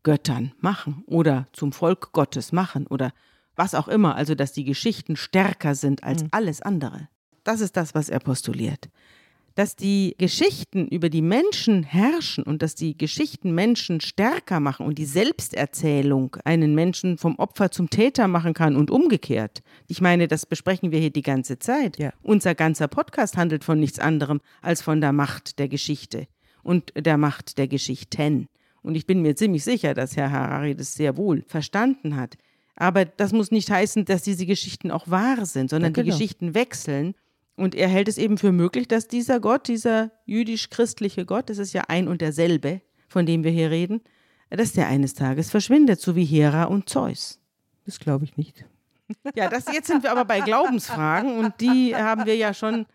[0.02, 3.12] Göttern machen oder zum Volk Gottes machen oder
[3.54, 4.16] was auch immer.
[4.16, 6.28] Also, dass die Geschichten stärker sind als mhm.
[6.32, 7.08] alles andere.
[7.44, 8.90] Das ist das, was er postuliert
[9.60, 14.96] dass die Geschichten über die Menschen herrschen und dass die Geschichten Menschen stärker machen und
[14.96, 19.60] die Selbsterzählung einen Menschen vom Opfer zum Täter machen kann und umgekehrt.
[19.86, 21.98] Ich meine, das besprechen wir hier die ganze Zeit.
[21.98, 22.14] Ja.
[22.22, 26.26] Unser ganzer Podcast handelt von nichts anderem als von der Macht der Geschichte
[26.62, 28.46] und der Macht der Geschichten.
[28.80, 32.38] Und ich bin mir ziemlich sicher, dass Herr Harari das sehr wohl verstanden hat.
[32.76, 36.04] Aber das muss nicht heißen, dass diese Geschichten auch wahr sind, sondern ja, genau.
[36.04, 37.14] die Geschichten wechseln
[37.60, 41.72] und er hält es eben für möglich, dass dieser Gott, dieser jüdisch-christliche Gott, das ist
[41.72, 44.00] ja ein und derselbe, von dem wir hier reden,
[44.50, 47.40] dass der eines Tages verschwindet, so wie Hera und Zeus.
[47.84, 48.64] Das glaube ich nicht.
[49.34, 52.86] Ja, das, jetzt sind wir aber bei Glaubensfragen und die haben wir ja schon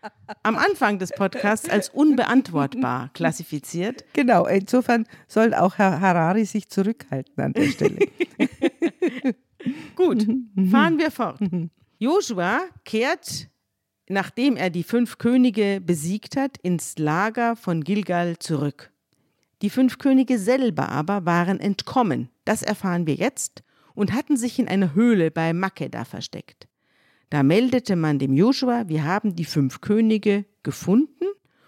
[0.42, 4.04] am Anfang des Podcasts als unbeantwortbar klassifiziert.
[4.14, 7.98] Genau, insofern soll auch Herr Harari sich zurückhalten an der Stelle.
[9.96, 10.26] Gut,
[10.70, 11.38] fahren wir fort.
[11.98, 13.48] Joshua kehrt
[14.08, 18.92] nachdem er die fünf Könige besiegt hat, ins Lager von Gilgal zurück.
[19.62, 23.62] Die fünf Könige selber aber waren entkommen, das erfahren wir jetzt,
[23.94, 26.68] und hatten sich in einer Höhle bei Makeda versteckt.
[27.30, 31.24] Da meldete man dem Joshua, wir haben die fünf Könige gefunden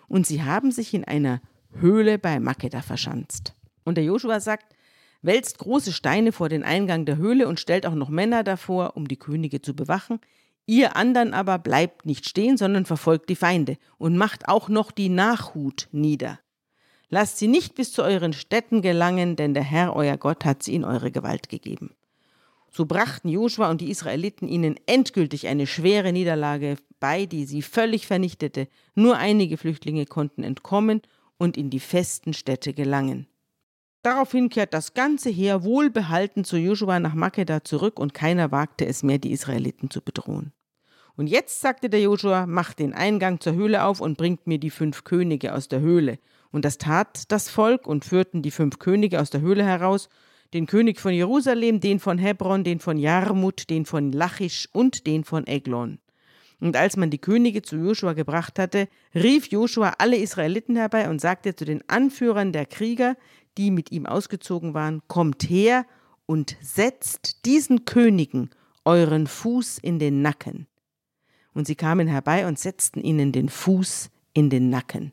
[0.07, 1.41] und sie haben sich in einer
[1.73, 3.55] Höhle bei Makeda verschanzt.
[3.85, 4.75] Und der Joshua sagt,
[5.23, 9.09] wälzt große Steine vor den Eingang der Höhle und stellt auch noch Männer davor, um
[9.09, 10.21] die Könige zu bewachen.
[10.71, 15.09] Ihr anderen aber bleibt nicht stehen, sondern verfolgt die Feinde und macht auch noch die
[15.09, 16.41] Nachhut nieder.
[17.09, 20.75] Lasst sie nicht bis zu euren Städten gelangen, denn der Herr, euer Gott, hat sie
[20.75, 21.95] in eure Gewalt gegeben.
[22.71, 28.07] So brachten Joshua und die Israeliten ihnen endgültig eine schwere Niederlage bei, die sie völlig
[28.07, 28.69] vernichtete.
[28.95, 31.01] Nur einige Flüchtlinge konnten entkommen
[31.39, 33.27] und in die festen Städte gelangen.
[34.03, 39.03] Daraufhin kehrt das ganze Heer wohlbehalten zu Joshua nach Makeda zurück und keiner wagte es
[39.03, 40.53] mehr, die Israeliten zu bedrohen.
[41.19, 44.71] Und jetzt, sagte der Joshua, macht den Eingang zur Höhle auf und bringt mir die
[44.71, 46.21] fünf Könige aus der Höhle.
[46.53, 50.09] Und das tat das Volk und führten die fünf Könige aus der Höhle heraus,
[50.55, 55.25] den König von Jerusalem, den von Hebron, den von Jarmut, den von Lachisch und den
[55.25, 55.99] von Eglon.
[56.61, 61.21] Und als man die Könige zu Joshua gebracht hatte, rief Joshua alle Israeliten herbei und
[61.21, 63.17] sagte zu den Anführern der Krieger,
[63.57, 65.85] die mit ihm ausgezogen waren, kommt her
[66.27, 68.51] und setzt diesen Königen
[68.85, 70.69] euren Fuß in den Nacken
[71.59, 75.13] und sie kamen herbei und setzten ihnen den Fuß in den Nacken.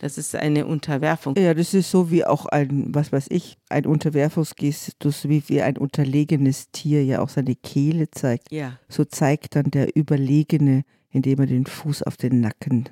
[0.00, 1.36] Das ist eine Unterwerfung.
[1.36, 5.76] Ja, das ist so wie auch ein, was weiß ich, ein Unterwerfungsgestus, wie, wie ein
[5.76, 8.50] unterlegenes Tier ja auch seine Kehle zeigt.
[8.50, 8.78] Ja.
[8.88, 12.88] So zeigt dann der Überlegene, indem er den Fuß auf den Nacken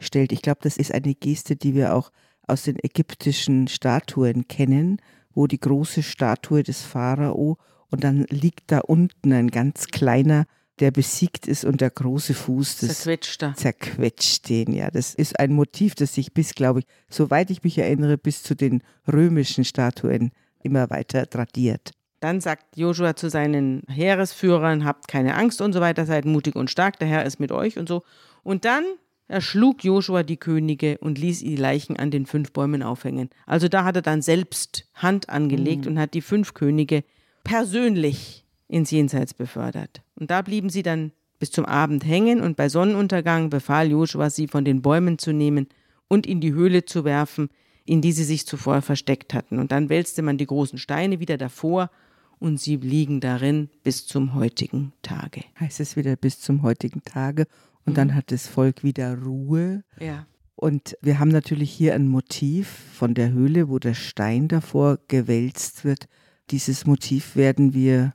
[0.00, 0.32] stellt.
[0.32, 2.10] Ich glaube, das ist eine Geste, die wir auch
[2.48, 5.00] aus den ägyptischen Statuen kennen,
[5.32, 7.56] wo die große Statue des Pharao
[7.88, 10.46] und dann liegt da unten ein ganz kleiner
[10.82, 14.72] der besiegt ist und der große Fuß das zerquetscht, zerquetscht den.
[14.72, 18.42] Ja, das ist ein Motiv, das sich bis, glaube ich, soweit ich mich erinnere, bis
[18.42, 21.92] zu den römischen Statuen immer weiter tradiert.
[22.18, 26.68] Dann sagt Joshua zu seinen Heeresführern, habt keine Angst und so weiter, seid mutig und
[26.68, 28.02] stark, der Herr ist mit euch und so.
[28.42, 28.84] Und dann
[29.28, 33.30] erschlug Joshua die Könige und ließ die Leichen an den fünf Bäumen aufhängen.
[33.46, 35.92] Also da hat er dann selbst Hand angelegt mhm.
[35.92, 37.04] und hat die fünf Könige
[37.44, 38.41] persönlich
[38.72, 40.02] ins Jenseits befördert.
[40.14, 44.48] Und da blieben sie dann bis zum Abend hängen, und bei Sonnenuntergang befahl Joshua, sie
[44.48, 45.66] von den Bäumen zu nehmen
[46.08, 47.48] und in die Höhle zu werfen,
[47.84, 49.58] in die sie sich zuvor versteckt hatten.
[49.58, 51.90] Und dann wälzte man die großen Steine wieder davor,
[52.38, 55.42] und sie liegen darin bis zum heutigen Tage.
[55.60, 57.46] Heißt es wieder bis zum heutigen Tage,
[57.84, 57.96] und mhm.
[57.96, 59.84] dann hat das Volk wieder Ruhe.
[60.00, 60.26] Ja.
[60.54, 65.84] Und wir haben natürlich hier ein Motiv von der Höhle, wo der Stein davor gewälzt
[65.84, 66.06] wird.
[66.50, 68.12] Dieses Motiv werden wir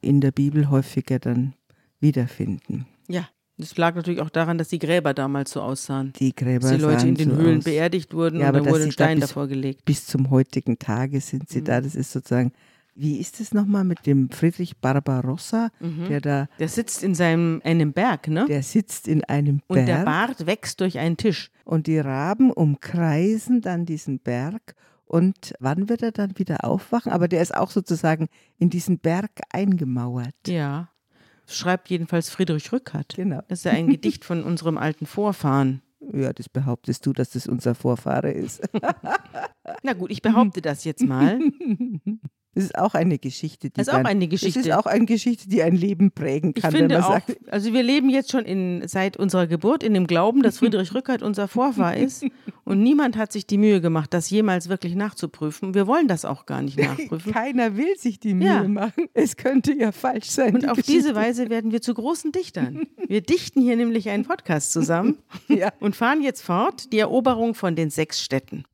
[0.00, 1.54] in der Bibel häufiger dann
[2.00, 2.86] wiederfinden.
[3.08, 6.12] Ja, das lag natürlich auch daran, dass die Gräber damals so aussahen.
[6.18, 7.64] Die Gräber dass die Leute in den so Höhlen aus.
[7.64, 9.84] beerdigt wurden ja, und da wurde ein Stein da bis, davor gelegt.
[9.84, 11.64] Bis zum heutigen Tage sind sie mhm.
[11.64, 11.80] da.
[11.80, 12.52] Das ist sozusagen
[13.00, 16.08] wie ist es nochmal mit dem Friedrich Barbarossa, mhm.
[16.08, 16.48] der da.
[16.58, 18.46] Der sitzt in seinem, einem Berg, ne?
[18.48, 19.78] Der sitzt in einem Berg.
[19.80, 21.52] Und der Bart wächst durch einen Tisch.
[21.64, 24.74] Und die Raben umkreisen dann diesen Berg
[25.08, 27.10] und wann wird er dann wieder aufwachen?
[27.12, 28.28] Aber der ist auch sozusagen
[28.58, 30.34] in diesen Berg eingemauert.
[30.46, 30.90] Ja.
[31.46, 33.14] Schreibt jedenfalls Friedrich Rückert.
[33.16, 33.40] Genau.
[33.48, 35.82] Das ist ja ein Gedicht von unserem alten Vorfahren.
[36.12, 38.62] Ja, das behauptest du, dass das unser Vorfahre ist.
[39.82, 41.40] Na gut, ich behaupte das jetzt mal.
[42.54, 44.58] Das ist auch eine Geschichte, die Das ist dann, auch eine Geschichte.
[44.58, 46.72] Das ist auch eine Geschichte, die ein Leben prägen Ich kann.
[46.72, 49.94] finde wenn man auch, sagt, also wir leben jetzt schon in, seit unserer Geburt in
[49.94, 52.24] dem Glauben, dass Friedrich Rückert unser Vorfahr ist
[52.64, 55.74] und niemand hat sich die Mühe gemacht, das jemals wirklich nachzuprüfen.
[55.74, 57.32] Wir wollen das auch gar nicht nachprüfen.
[57.32, 58.64] keiner will sich die Mühe Ja.
[58.66, 59.06] machen.
[59.14, 60.54] Es könnte ja falsch sein.
[60.54, 60.92] Und die auf Geschichte.
[61.00, 62.86] diese Weise werden wir zu großen Dichtern.
[63.06, 65.18] Wir dichten hier nämlich einen Podcast zusammen
[65.48, 65.72] Ja.
[65.80, 68.64] und fahren jetzt fort, die Eroberung von den sechs Städten.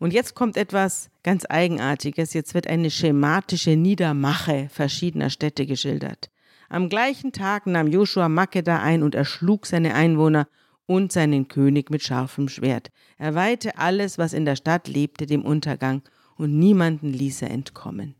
[0.00, 2.32] Und jetzt kommt etwas ganz Eigenartiges.
[2.32, 6.30] Jetzt wird eine schematische Niedermache verschiedener Städte geschildert.
[6.68, 10.48] Am gleichen Tag nahm Joshua Makeda ein und erschlug seine Einwohner
[10.86, 12.88] und seinen König mit scharfem Schwert.
[13.18, 16.02] Er weihte alles, was in der Stadt lebte, dem Untergang
[16.36, 18.14] und niemanden ließ er entkommen.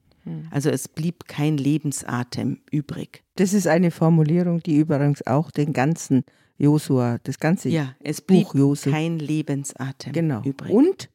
[0.50, 3.24] Also es blieb kein Lebensatem übrig.
[3.36, 6.24] Das ist eine Formulierung, die übrigens auch den ganzen
[6.58, 8.92] Josua, das ganze Ja, es blieb Buch Josua.
[8.92, 10.42] kein Lebensatem Genau.
[10.44, 10.70] übrig.
[10.70, 11.08] Und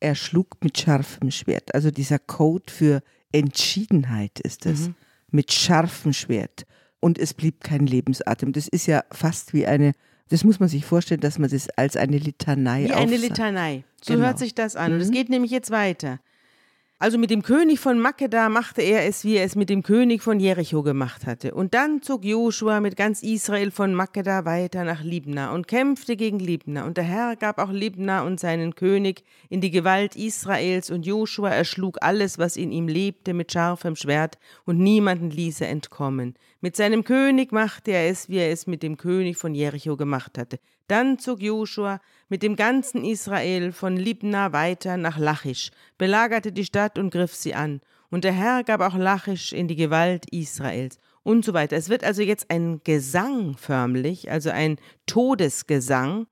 [0.00, 1.74] er schlug mit scharfem Schwert.
[1.74, 4.88] Also dieser Code für Entschiedenheit ist es.
[4.88, 4.94] Mhm.
[5.30, 6.64] Mit scharfem Schwert.
[7.00, 8.52] Und es blieb kein Lebensatem.
[8.52, 9.92] Das ist ja fast wie eine,
[10.30, 13.22] das muss man sich vorstellen, dass man das als eine Litanei Wie eine aufsagt.
[13.22, 13.84] Litanei.
[14.02, 14.26] So Genau.
[14.26, 14.92] hört sich das an.
[14.92, 16.20] Und es geht nämlich jetzt weiter.
[17.00, 20.20] Also mit dem König von Makeda machte er es, wie er es mit dem König
[20.20, 21.54] von Jericho gemacht hatte.
[21.54, 26.40] Und dann zog Joshua mit ganz Israel von Makeda weiter nach Libna und kämpfte gegen
[26.40, 26.84] Libna.
[26.84, 30.90] Und der Herr gab auch Libna und seinen König in die Gewalt Israels.
[30.90, 34.36] Und Joshua erschlug alles, was in ihm lebte, mit scharfem Schwert.
[34.64, 36.34] Und niemanden ließ er entkommen.
[36.60, 40.36] Mit seinem König machte er es, wie er es mit dem König von Jericho gemacht
[40.36, 40.58] hatte.
[40.88, 46.98] Dann zog Joshua mit dem ganzen Israel von Libna weiter nach Lachisch, belagerte die Stadt
[46.98, 47.80] und griff sie an.
[48.10, 51.76] Und der Herr gab auch Lachisch in die Gewalt Israels und so weiter.
[51.76, 54.76] Es wird also jetzt ein Gesang förmlich, also ein
[55.06, 56.26] Todesgesang,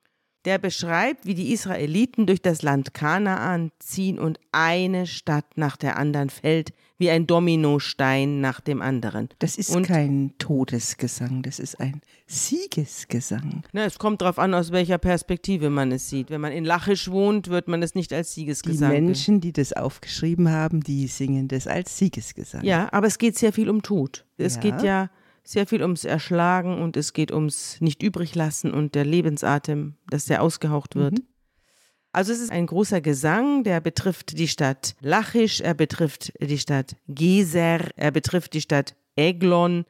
[0.47, 5.99] der beschreibt, wie die Israeliten durch das Land Kanaan ziehen und eine Stadt nach der
[5.99, 9.29] anderen fällt, wie ein Dominostein nach dem anderen.
[9.39, 13.63] Das ist Und- kein Todesgesang, das ist ein Siegesgesang.
[13.73, 16.31] Na, es kommt darauf an, aus welcher Perspektive man es sieht.
[16.31, 18.91] Wenn man in Lachisch wohnt, wird man es nicht als Die Siegesgesang.
[18.93, 22.65] Menschen, die das aufgeschrieben haben, die singen das als Siegesgesang.
[22.65, 24.25] Ja, aber es geht sehr viel um Tod.
[24.39, 24.61] Es Ja.
[24.63, 25.11] geht ja
[25.45, 30.25] sehr viel ums Erschlagen und es geht ums nicht übrig lassen und der Lebensatem, dass
[30.25, 31.19] der ausgehaucht wird.
[31.21, 31.25] Mhm.
[32.17, 36.97] Also es ist ein großer Gesang, der betrifft die Stadt Lachisch, er betrifft die Stadt
[37.09, 39.85] Geser, er betrifft die Stadt Eglon,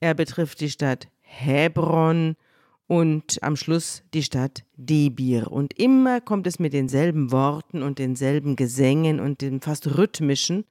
[0.00, 2.36] er betrifft die Stadt Hebron
[2.86, 5.52] und am Schluss die Stadt Debir.
[5.52, 10.64] Und immer kommt es mit denselben Worten und denselben Gesängen und dem fast rhythmischen,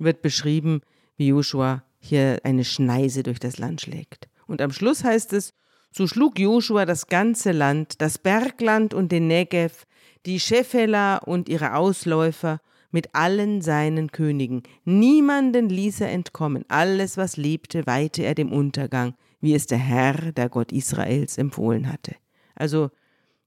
[0.00, 0.80] wird beschrieben,
[1.16, 4.28] wie Joshua hier eine Schneise durch das Land schlägt.
[4.48, 5.54] Und am Schluss heißt es,
[5.92, 9.86] so schlug Joshua das ganze Land, das Bergland und den Negev,
[10.28, 12.60] die Schefela und ihre Ausläufer
[12.90, 14.62] mit allen seinen Königen.
[14.84, 16.64] Niemanden ließ er entkommen.
[16.68, 21.90] Alles, was lebte, weihte er dem Untergang, wie es der Herr, der Gott Israels, empfohlen
[21.90, 22.14] hatte.
[22.54, 22.90] Also,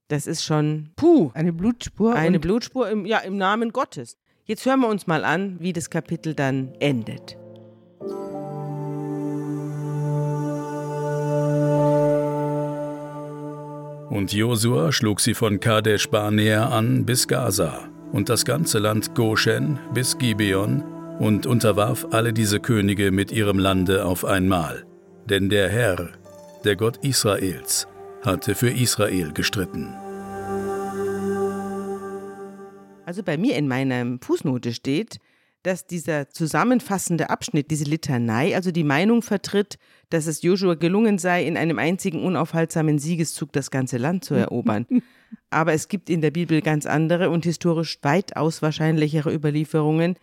[0.08, 2.14] das ist schon, puh, Eine Blutspur.
[2.14, 4.18] eine Blutspur im, ja, im Namen Gottes.
[4.44, 7.36] Jetzt hören wir uns mal an, wie das Kapitel dann endet.
[14.12, 19.78] Und Josua schlug sie von Kadesh Barnea an bis Gaza und das ganze Land Goshen
[19.94, 20.82] bis Gibeon
[21.18, 24.84] und unterwarf alle diese Könige mit ihrem Lande auf einmal.
[25.30, 26.10] Denn der Herr,
[26.62, 27.88] der Gott Israels,
[28.20, 29.94] hatte für Israel gestritten.
[33.06, 35.20] Also bei mir in meiner Fußnote steht,
[35.62, 39.78] dass dieser zusammenfassende Abschnitt, diese Litanei, also die Meinung vertritt,
[40.10, 44.86] dass es Joshua gelungen sei, in einem einzigen unaufhaltsamen Siegeszug das ganze Land zu erobern.
[45.50, 50.16] Aber es gibt in der Bibel ganz andere und historisch weitaus wahrscheinlichere Überlieferungen,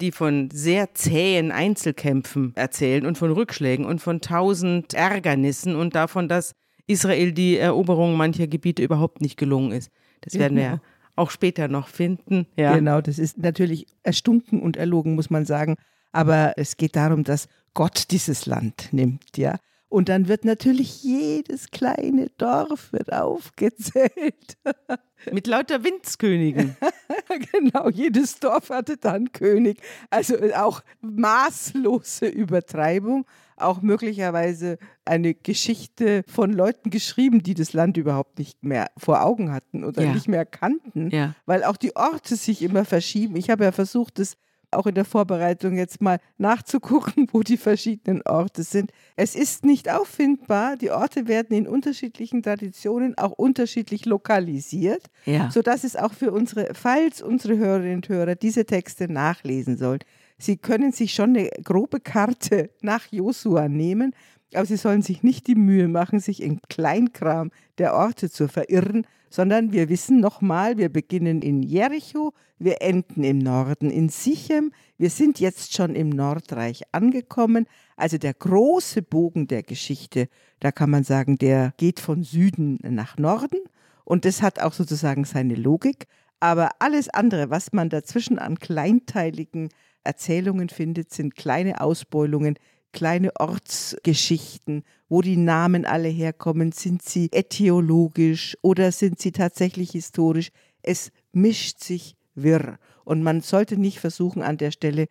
[0.00, 6.28] die von sehr zähen Einzelkämpfen erzählen und von Rückschlägen und von tausend Ärgernissen und davon,
[6.28, 6.54] dass
[6.86, 9.90] Israel die Eroberung mancher Gebiete überhaupt nicht gelungen ist.
[10.20, 10.80] Das werden wir ja
[11.16, 12.46] auch später noch finden.
[12.56, 12.74] Ja.
[12.74, 15.76] Genau, das ist natürlich erstunken und erlogen, muss man sagen.
[16.12, 19.56] Aber es geht darum, dass Gott dieses Land nimmt, ja.
[19.88, 24.56] Und dann wird natürlich jedes kleine Dorf wird aufgezählt.
[25.32, 26.76] Mit lauter Windskönigen.
[27.52, 29.80] genau, jedes Dorf hatte dann König.
[30.10, 33.24] Also auch maßlose Übertreibung,
[33.56, 39.52] auch möglicherweise eine Geschichte von Leuten geschrieben, die das Land überhaupt nicht mehr vor Augen
[39.52, 40.12] hatten oder Ja.
[40.14, 41.34] nicht mehr kannten, Ja.
[41.46, 43.36] weil auch die Orte sich immer verschieben.
[43.36, 44.36] Ich habe ja versucht, das
[44.70, 48.90] auch in der Vorbereitung jetzt mal nachzugucken, wo die verschiedenen Orte sind.
[49.14, 50.76] Es ist nicht auffindbar.
[50.76, 55.48] Die Orte werden in unterschiedlichen Traditionen auch unterschiedlich lokalisiert Ja.
[55.50, 60.00] sodass es auch für unsere, falls unsere Hörerinnen und Hörer diese Texte nachlesen sollen,
[60.38, 64.14] Sie können sich schon eine grobe Karte nach Josua nehmen,
[64.52, 69.06] aber Sie sollen sich nicht die Mühe machen, sich im Kleinkram der Orte zu verirren,
[69.34, 75.10] sondern wir wissen nochmal, wir beginnen in Jericho, wir enden im Norden in Sichem, wir
[75.10, 77.66] sind jetzt schon im Nordreich angekommen,
[77.96, 80.28] also der große Bogen der Geschichte,
[80.60, 83.58] da kann man sagen, der geht von Süden nach Norden
[84.04, 86.06] und das hat auch sozusagen seine Logik,
[86.38, 89.68] aber alles andere, was man dazwischen an kleinteiligen
[90.04, 92.58] Erzählungen findet, sind kleine Ausbeulungen,
[92.92, 96.72] kleine Ortsgeschichten, wo die Namen alle herkommen.
[96.72, 100.50] Sind sie äthiologisch oder sind sie tatsächlich historisch?
[100.82, 102.78] Es mischt sich wirr.
[103.04, 105.06] Und man sollte nicht versuchen, an der Stelle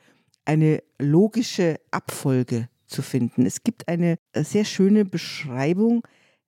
[0.46, 3.46] eine logische Abfolge zu finden.
[3.46, 6.04] Es gibt eine sehr schöne Beschreibung,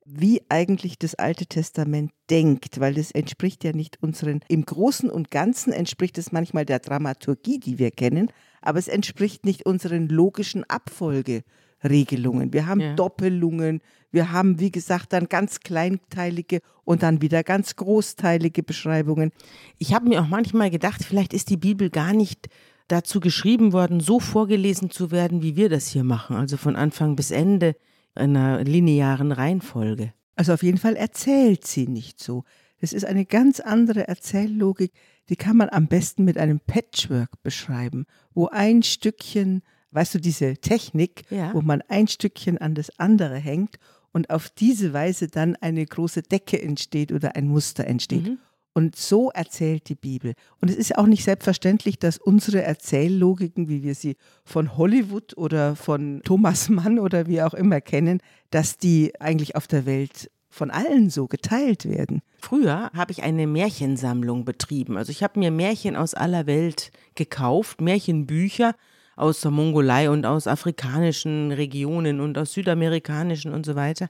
[0.05, 5.31] wie eigentlich das Alte Testament denkt, weil das entspricht ja nicht unseren, im Großen und
[5.31, 8.31] Ganzen entspricht es manchmal der Dramaturgie, die wir kennen,
[8.61, 12.53] aber es entspricht nicht unseren logischen Abfolgeregelungen.
[12.53, 12.93] Wir haben ja.
[12.93, 13.81] Doppelungen,
[14.11, 19.31] wir haben, wie gesagt, dann ganz kleinteilige und dann wieder ganz großteilige Beschreibungen.
[19.79, 22.47] Ich habe mir auch manchmal gedacht, vielleicht ist die Bibel gar nicht
[22.87, 27.15] dazu geschrieben worden, so vorgelesen zu werden, wie wir das hier machen, also von Anfang
[27.15, 27.75] bis Ende
[28.15, 30.13] einer linearen Reihenfolge.
[30.35, 32.43] Also auf jeden Fall erzählt sie nicht so.
[32.79, 34.91] Es ist eine ganz andere Erzähllogik,
[35.29, 40.57] die kann man am besten mit einem Patchwork beschreiben, wo ein Stückchen, weißt du, diese
[40.57, 41.53] Technik, ja.
[41.53, 43.77] wo man ein Stückchen an das andere hängt
[44.11, 48.27] und auf diese Weise dann eine große Decke entsteht oder ein Muster entsteht.
[48.27, 48.39] Mhm.
[48.77, 50.33] Und so erzählt die Bibel.
[50.59, 55.77] Und es ist auch nicht selbstverständlich, dass unsere Erzähllogiken, wie wir sie von Hollywood oder
[55.77, 58.19] von Thomas Mann oder wie auch immer kennen,
[58.49, 62.21] dass die eigentlich auf der Welt von allen so geteilt werden.
[62.37, 64.97] Früher habe ich eine Märchensammlung betrieben.
[64.97, 68.75] Also ich habe mir Märchen aus aller Welt gekauft, Märchenbücher
[69.15, 74.09] aus der Mongolei und aus afrikanischen Regionen und aus südamerikanischen und so weiter.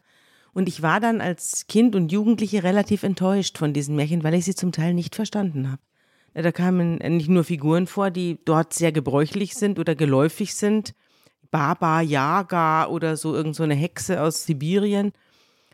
[0.55, 4.45] Und ich war dann als Kind und Jugendliche relativ enttäuscht von diesen Märchen, weil ich
[4.45, 5.81] sie zum Teil nicht verstanden habe.
[6.33, 10.95] Da kamen nicht nur Figuren vor, die dort sehr gebräuchlich sind oder geläufig sind.
[11.51, 15.11] Baba Yaga oder so irgend so eine Hexe aus Sibirien.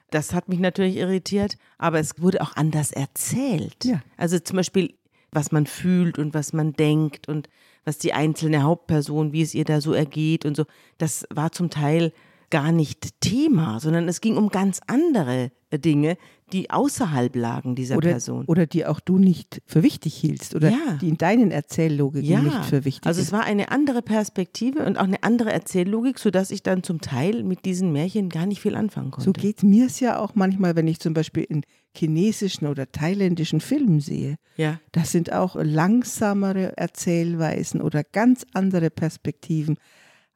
[0.10, 3.86] Das hat mich natürlich irritiert, aber es wurde auch anders erzählt.
[3.86, 4.02] Ja.
[4.18, 4.96] Also zum Beispiel,
[5.32, 7.50] was man fühlt und was man denkt und
[7.86, 10.66] was die einzelne Hauptperson, wie es ihr da so ergeht und so.
[10.98, 12.14] Das war zum Teil
[12.52, 16.18] gar nicht Thema, sondern es ging um ganz andere äh, Dinge,
[16.54, 18.46] die außerhalb lagen dieser oder, Person.
[18.46, 21.00] Oder die auch du nicht für wichtig hieltst oder ja.
[21.02, 22.42] die in deinen Erzähllogiken ja.
[22.42, 26.52] nicht für wichtig Also es war eine andere Perspektive und auch eine andere Erzähllogik, sodass
[26.52, 29.26] ich dann zum Teil mit diesen Märchen gar nicht viel anfangen konnte.
[29.26, 31.64] So geht mir es ja auch manchmal, wenn ich zum Beispiel in
[31.96, 34.36] chinesischen oder thailändischen Filmen sehe.
[34.58, 34.80] Ja.
[34.92, 39.78] Das sind auch langsamere Erzählweisen oder ganz andere Perspektiven.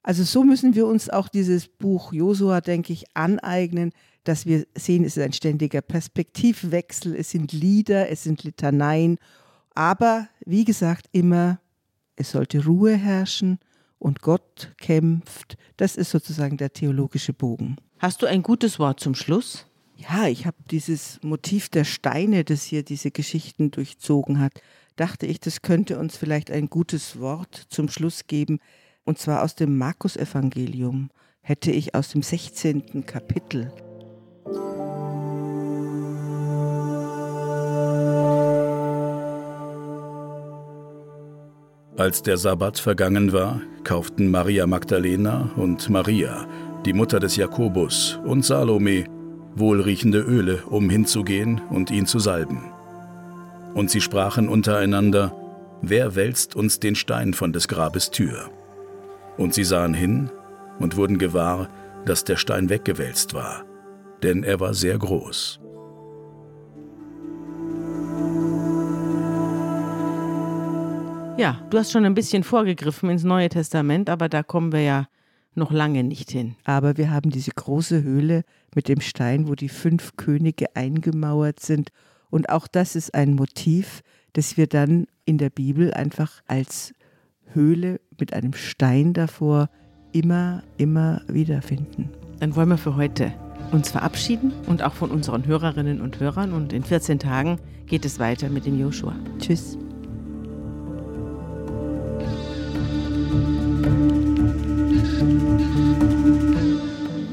[0.05, 3.91] Also so müssen wir uns auch dieses Buch Josua, denke ich, aneignen,
[4.23, 9.17] dass wir sehen, es ist ein ständiger Perspektivwechsel, es sind Lieder, es sind Litaneien,
[9.73, 11.59] aber wie gesagt, immer,
[12.15, 13.57] es sollte Ruhe herrschen
[13.97, 15.57] und Gott kämpft.
[15.75, 17.77] Das ist sozusagen der theologische Bogen.
[17.97, 19.65] Hast du ein gutes Wort zum Schluss?
[19.97, 24.61] Ja, ich habe dieses Motiv der Steine, das hier diese Geschichten durchzogen hat,
[24.97, 28.59] dachte ich, das könnte uns vielleicht ein gutes Wort zum Schluss geben.
[29.05, 31.09] Und zwar aus dem Markus-Evangelium
[31.41, 33.05] hätte ich aus dem 16.
[33.05, 33.71] Kapitel.
[41.97, 46.47] Als der Sabbat vergangen war, kauften Maria Magdalena und Maria,
[46.85, 49.05] die Mutter des Jakobus, und Salome
[49.55, 52.71] wohlriechende Öle, um hinzugehen und ihn zu salben.
[53.73, 55.33] Und sie sprachen untereinander,
[55.81, 58.49] Wer wälzt uns den Stein von des Grabes Tür?
[59.37, 60.29] Und sie sahen hin
[60.79, 61.69] und wurden gewahr,
[62.05, 63.65] dass der Stein weggewälzt war,
[64.23, 65.59] denn er war sehr groß.
[71.37, 75.07] Ja, du hast schon ein bisschen vorgegriffen ins Neue Testament, aber da kommen wir ja
[75.53, 76.55] noch lange nicht hin.
[76.63, 81.89] Aber wir haben diese große Höhle mit dem Stein, wo die fünf Könige eingemauert sind.
[82.29, 86.93] Und auch das ist ein Motiv, das wir dann in der Bibel einfach als
[87.55, 89.69] Höhle mit einem Stein davor
[90.11, 92.09] immer, immer wiederfinden.
[92.39, 93.33] Dann wollen wir für heute
[93.71, 96.53] uns verabschieden und auch von unseren Hörerinnen und Hörern.
[96.53, 99.15] Und in 14 Tagen geht es weiter mit dem Joshua.
[99.39, 99.77] Tschüss.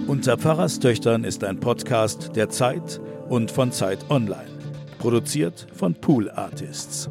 [0.07, 4.47] Unter Pfarrerstöchtern ist ein Podcast der Zeit und von Zeit Online.
[4.99, 7.11] Produziert von Pool Artists.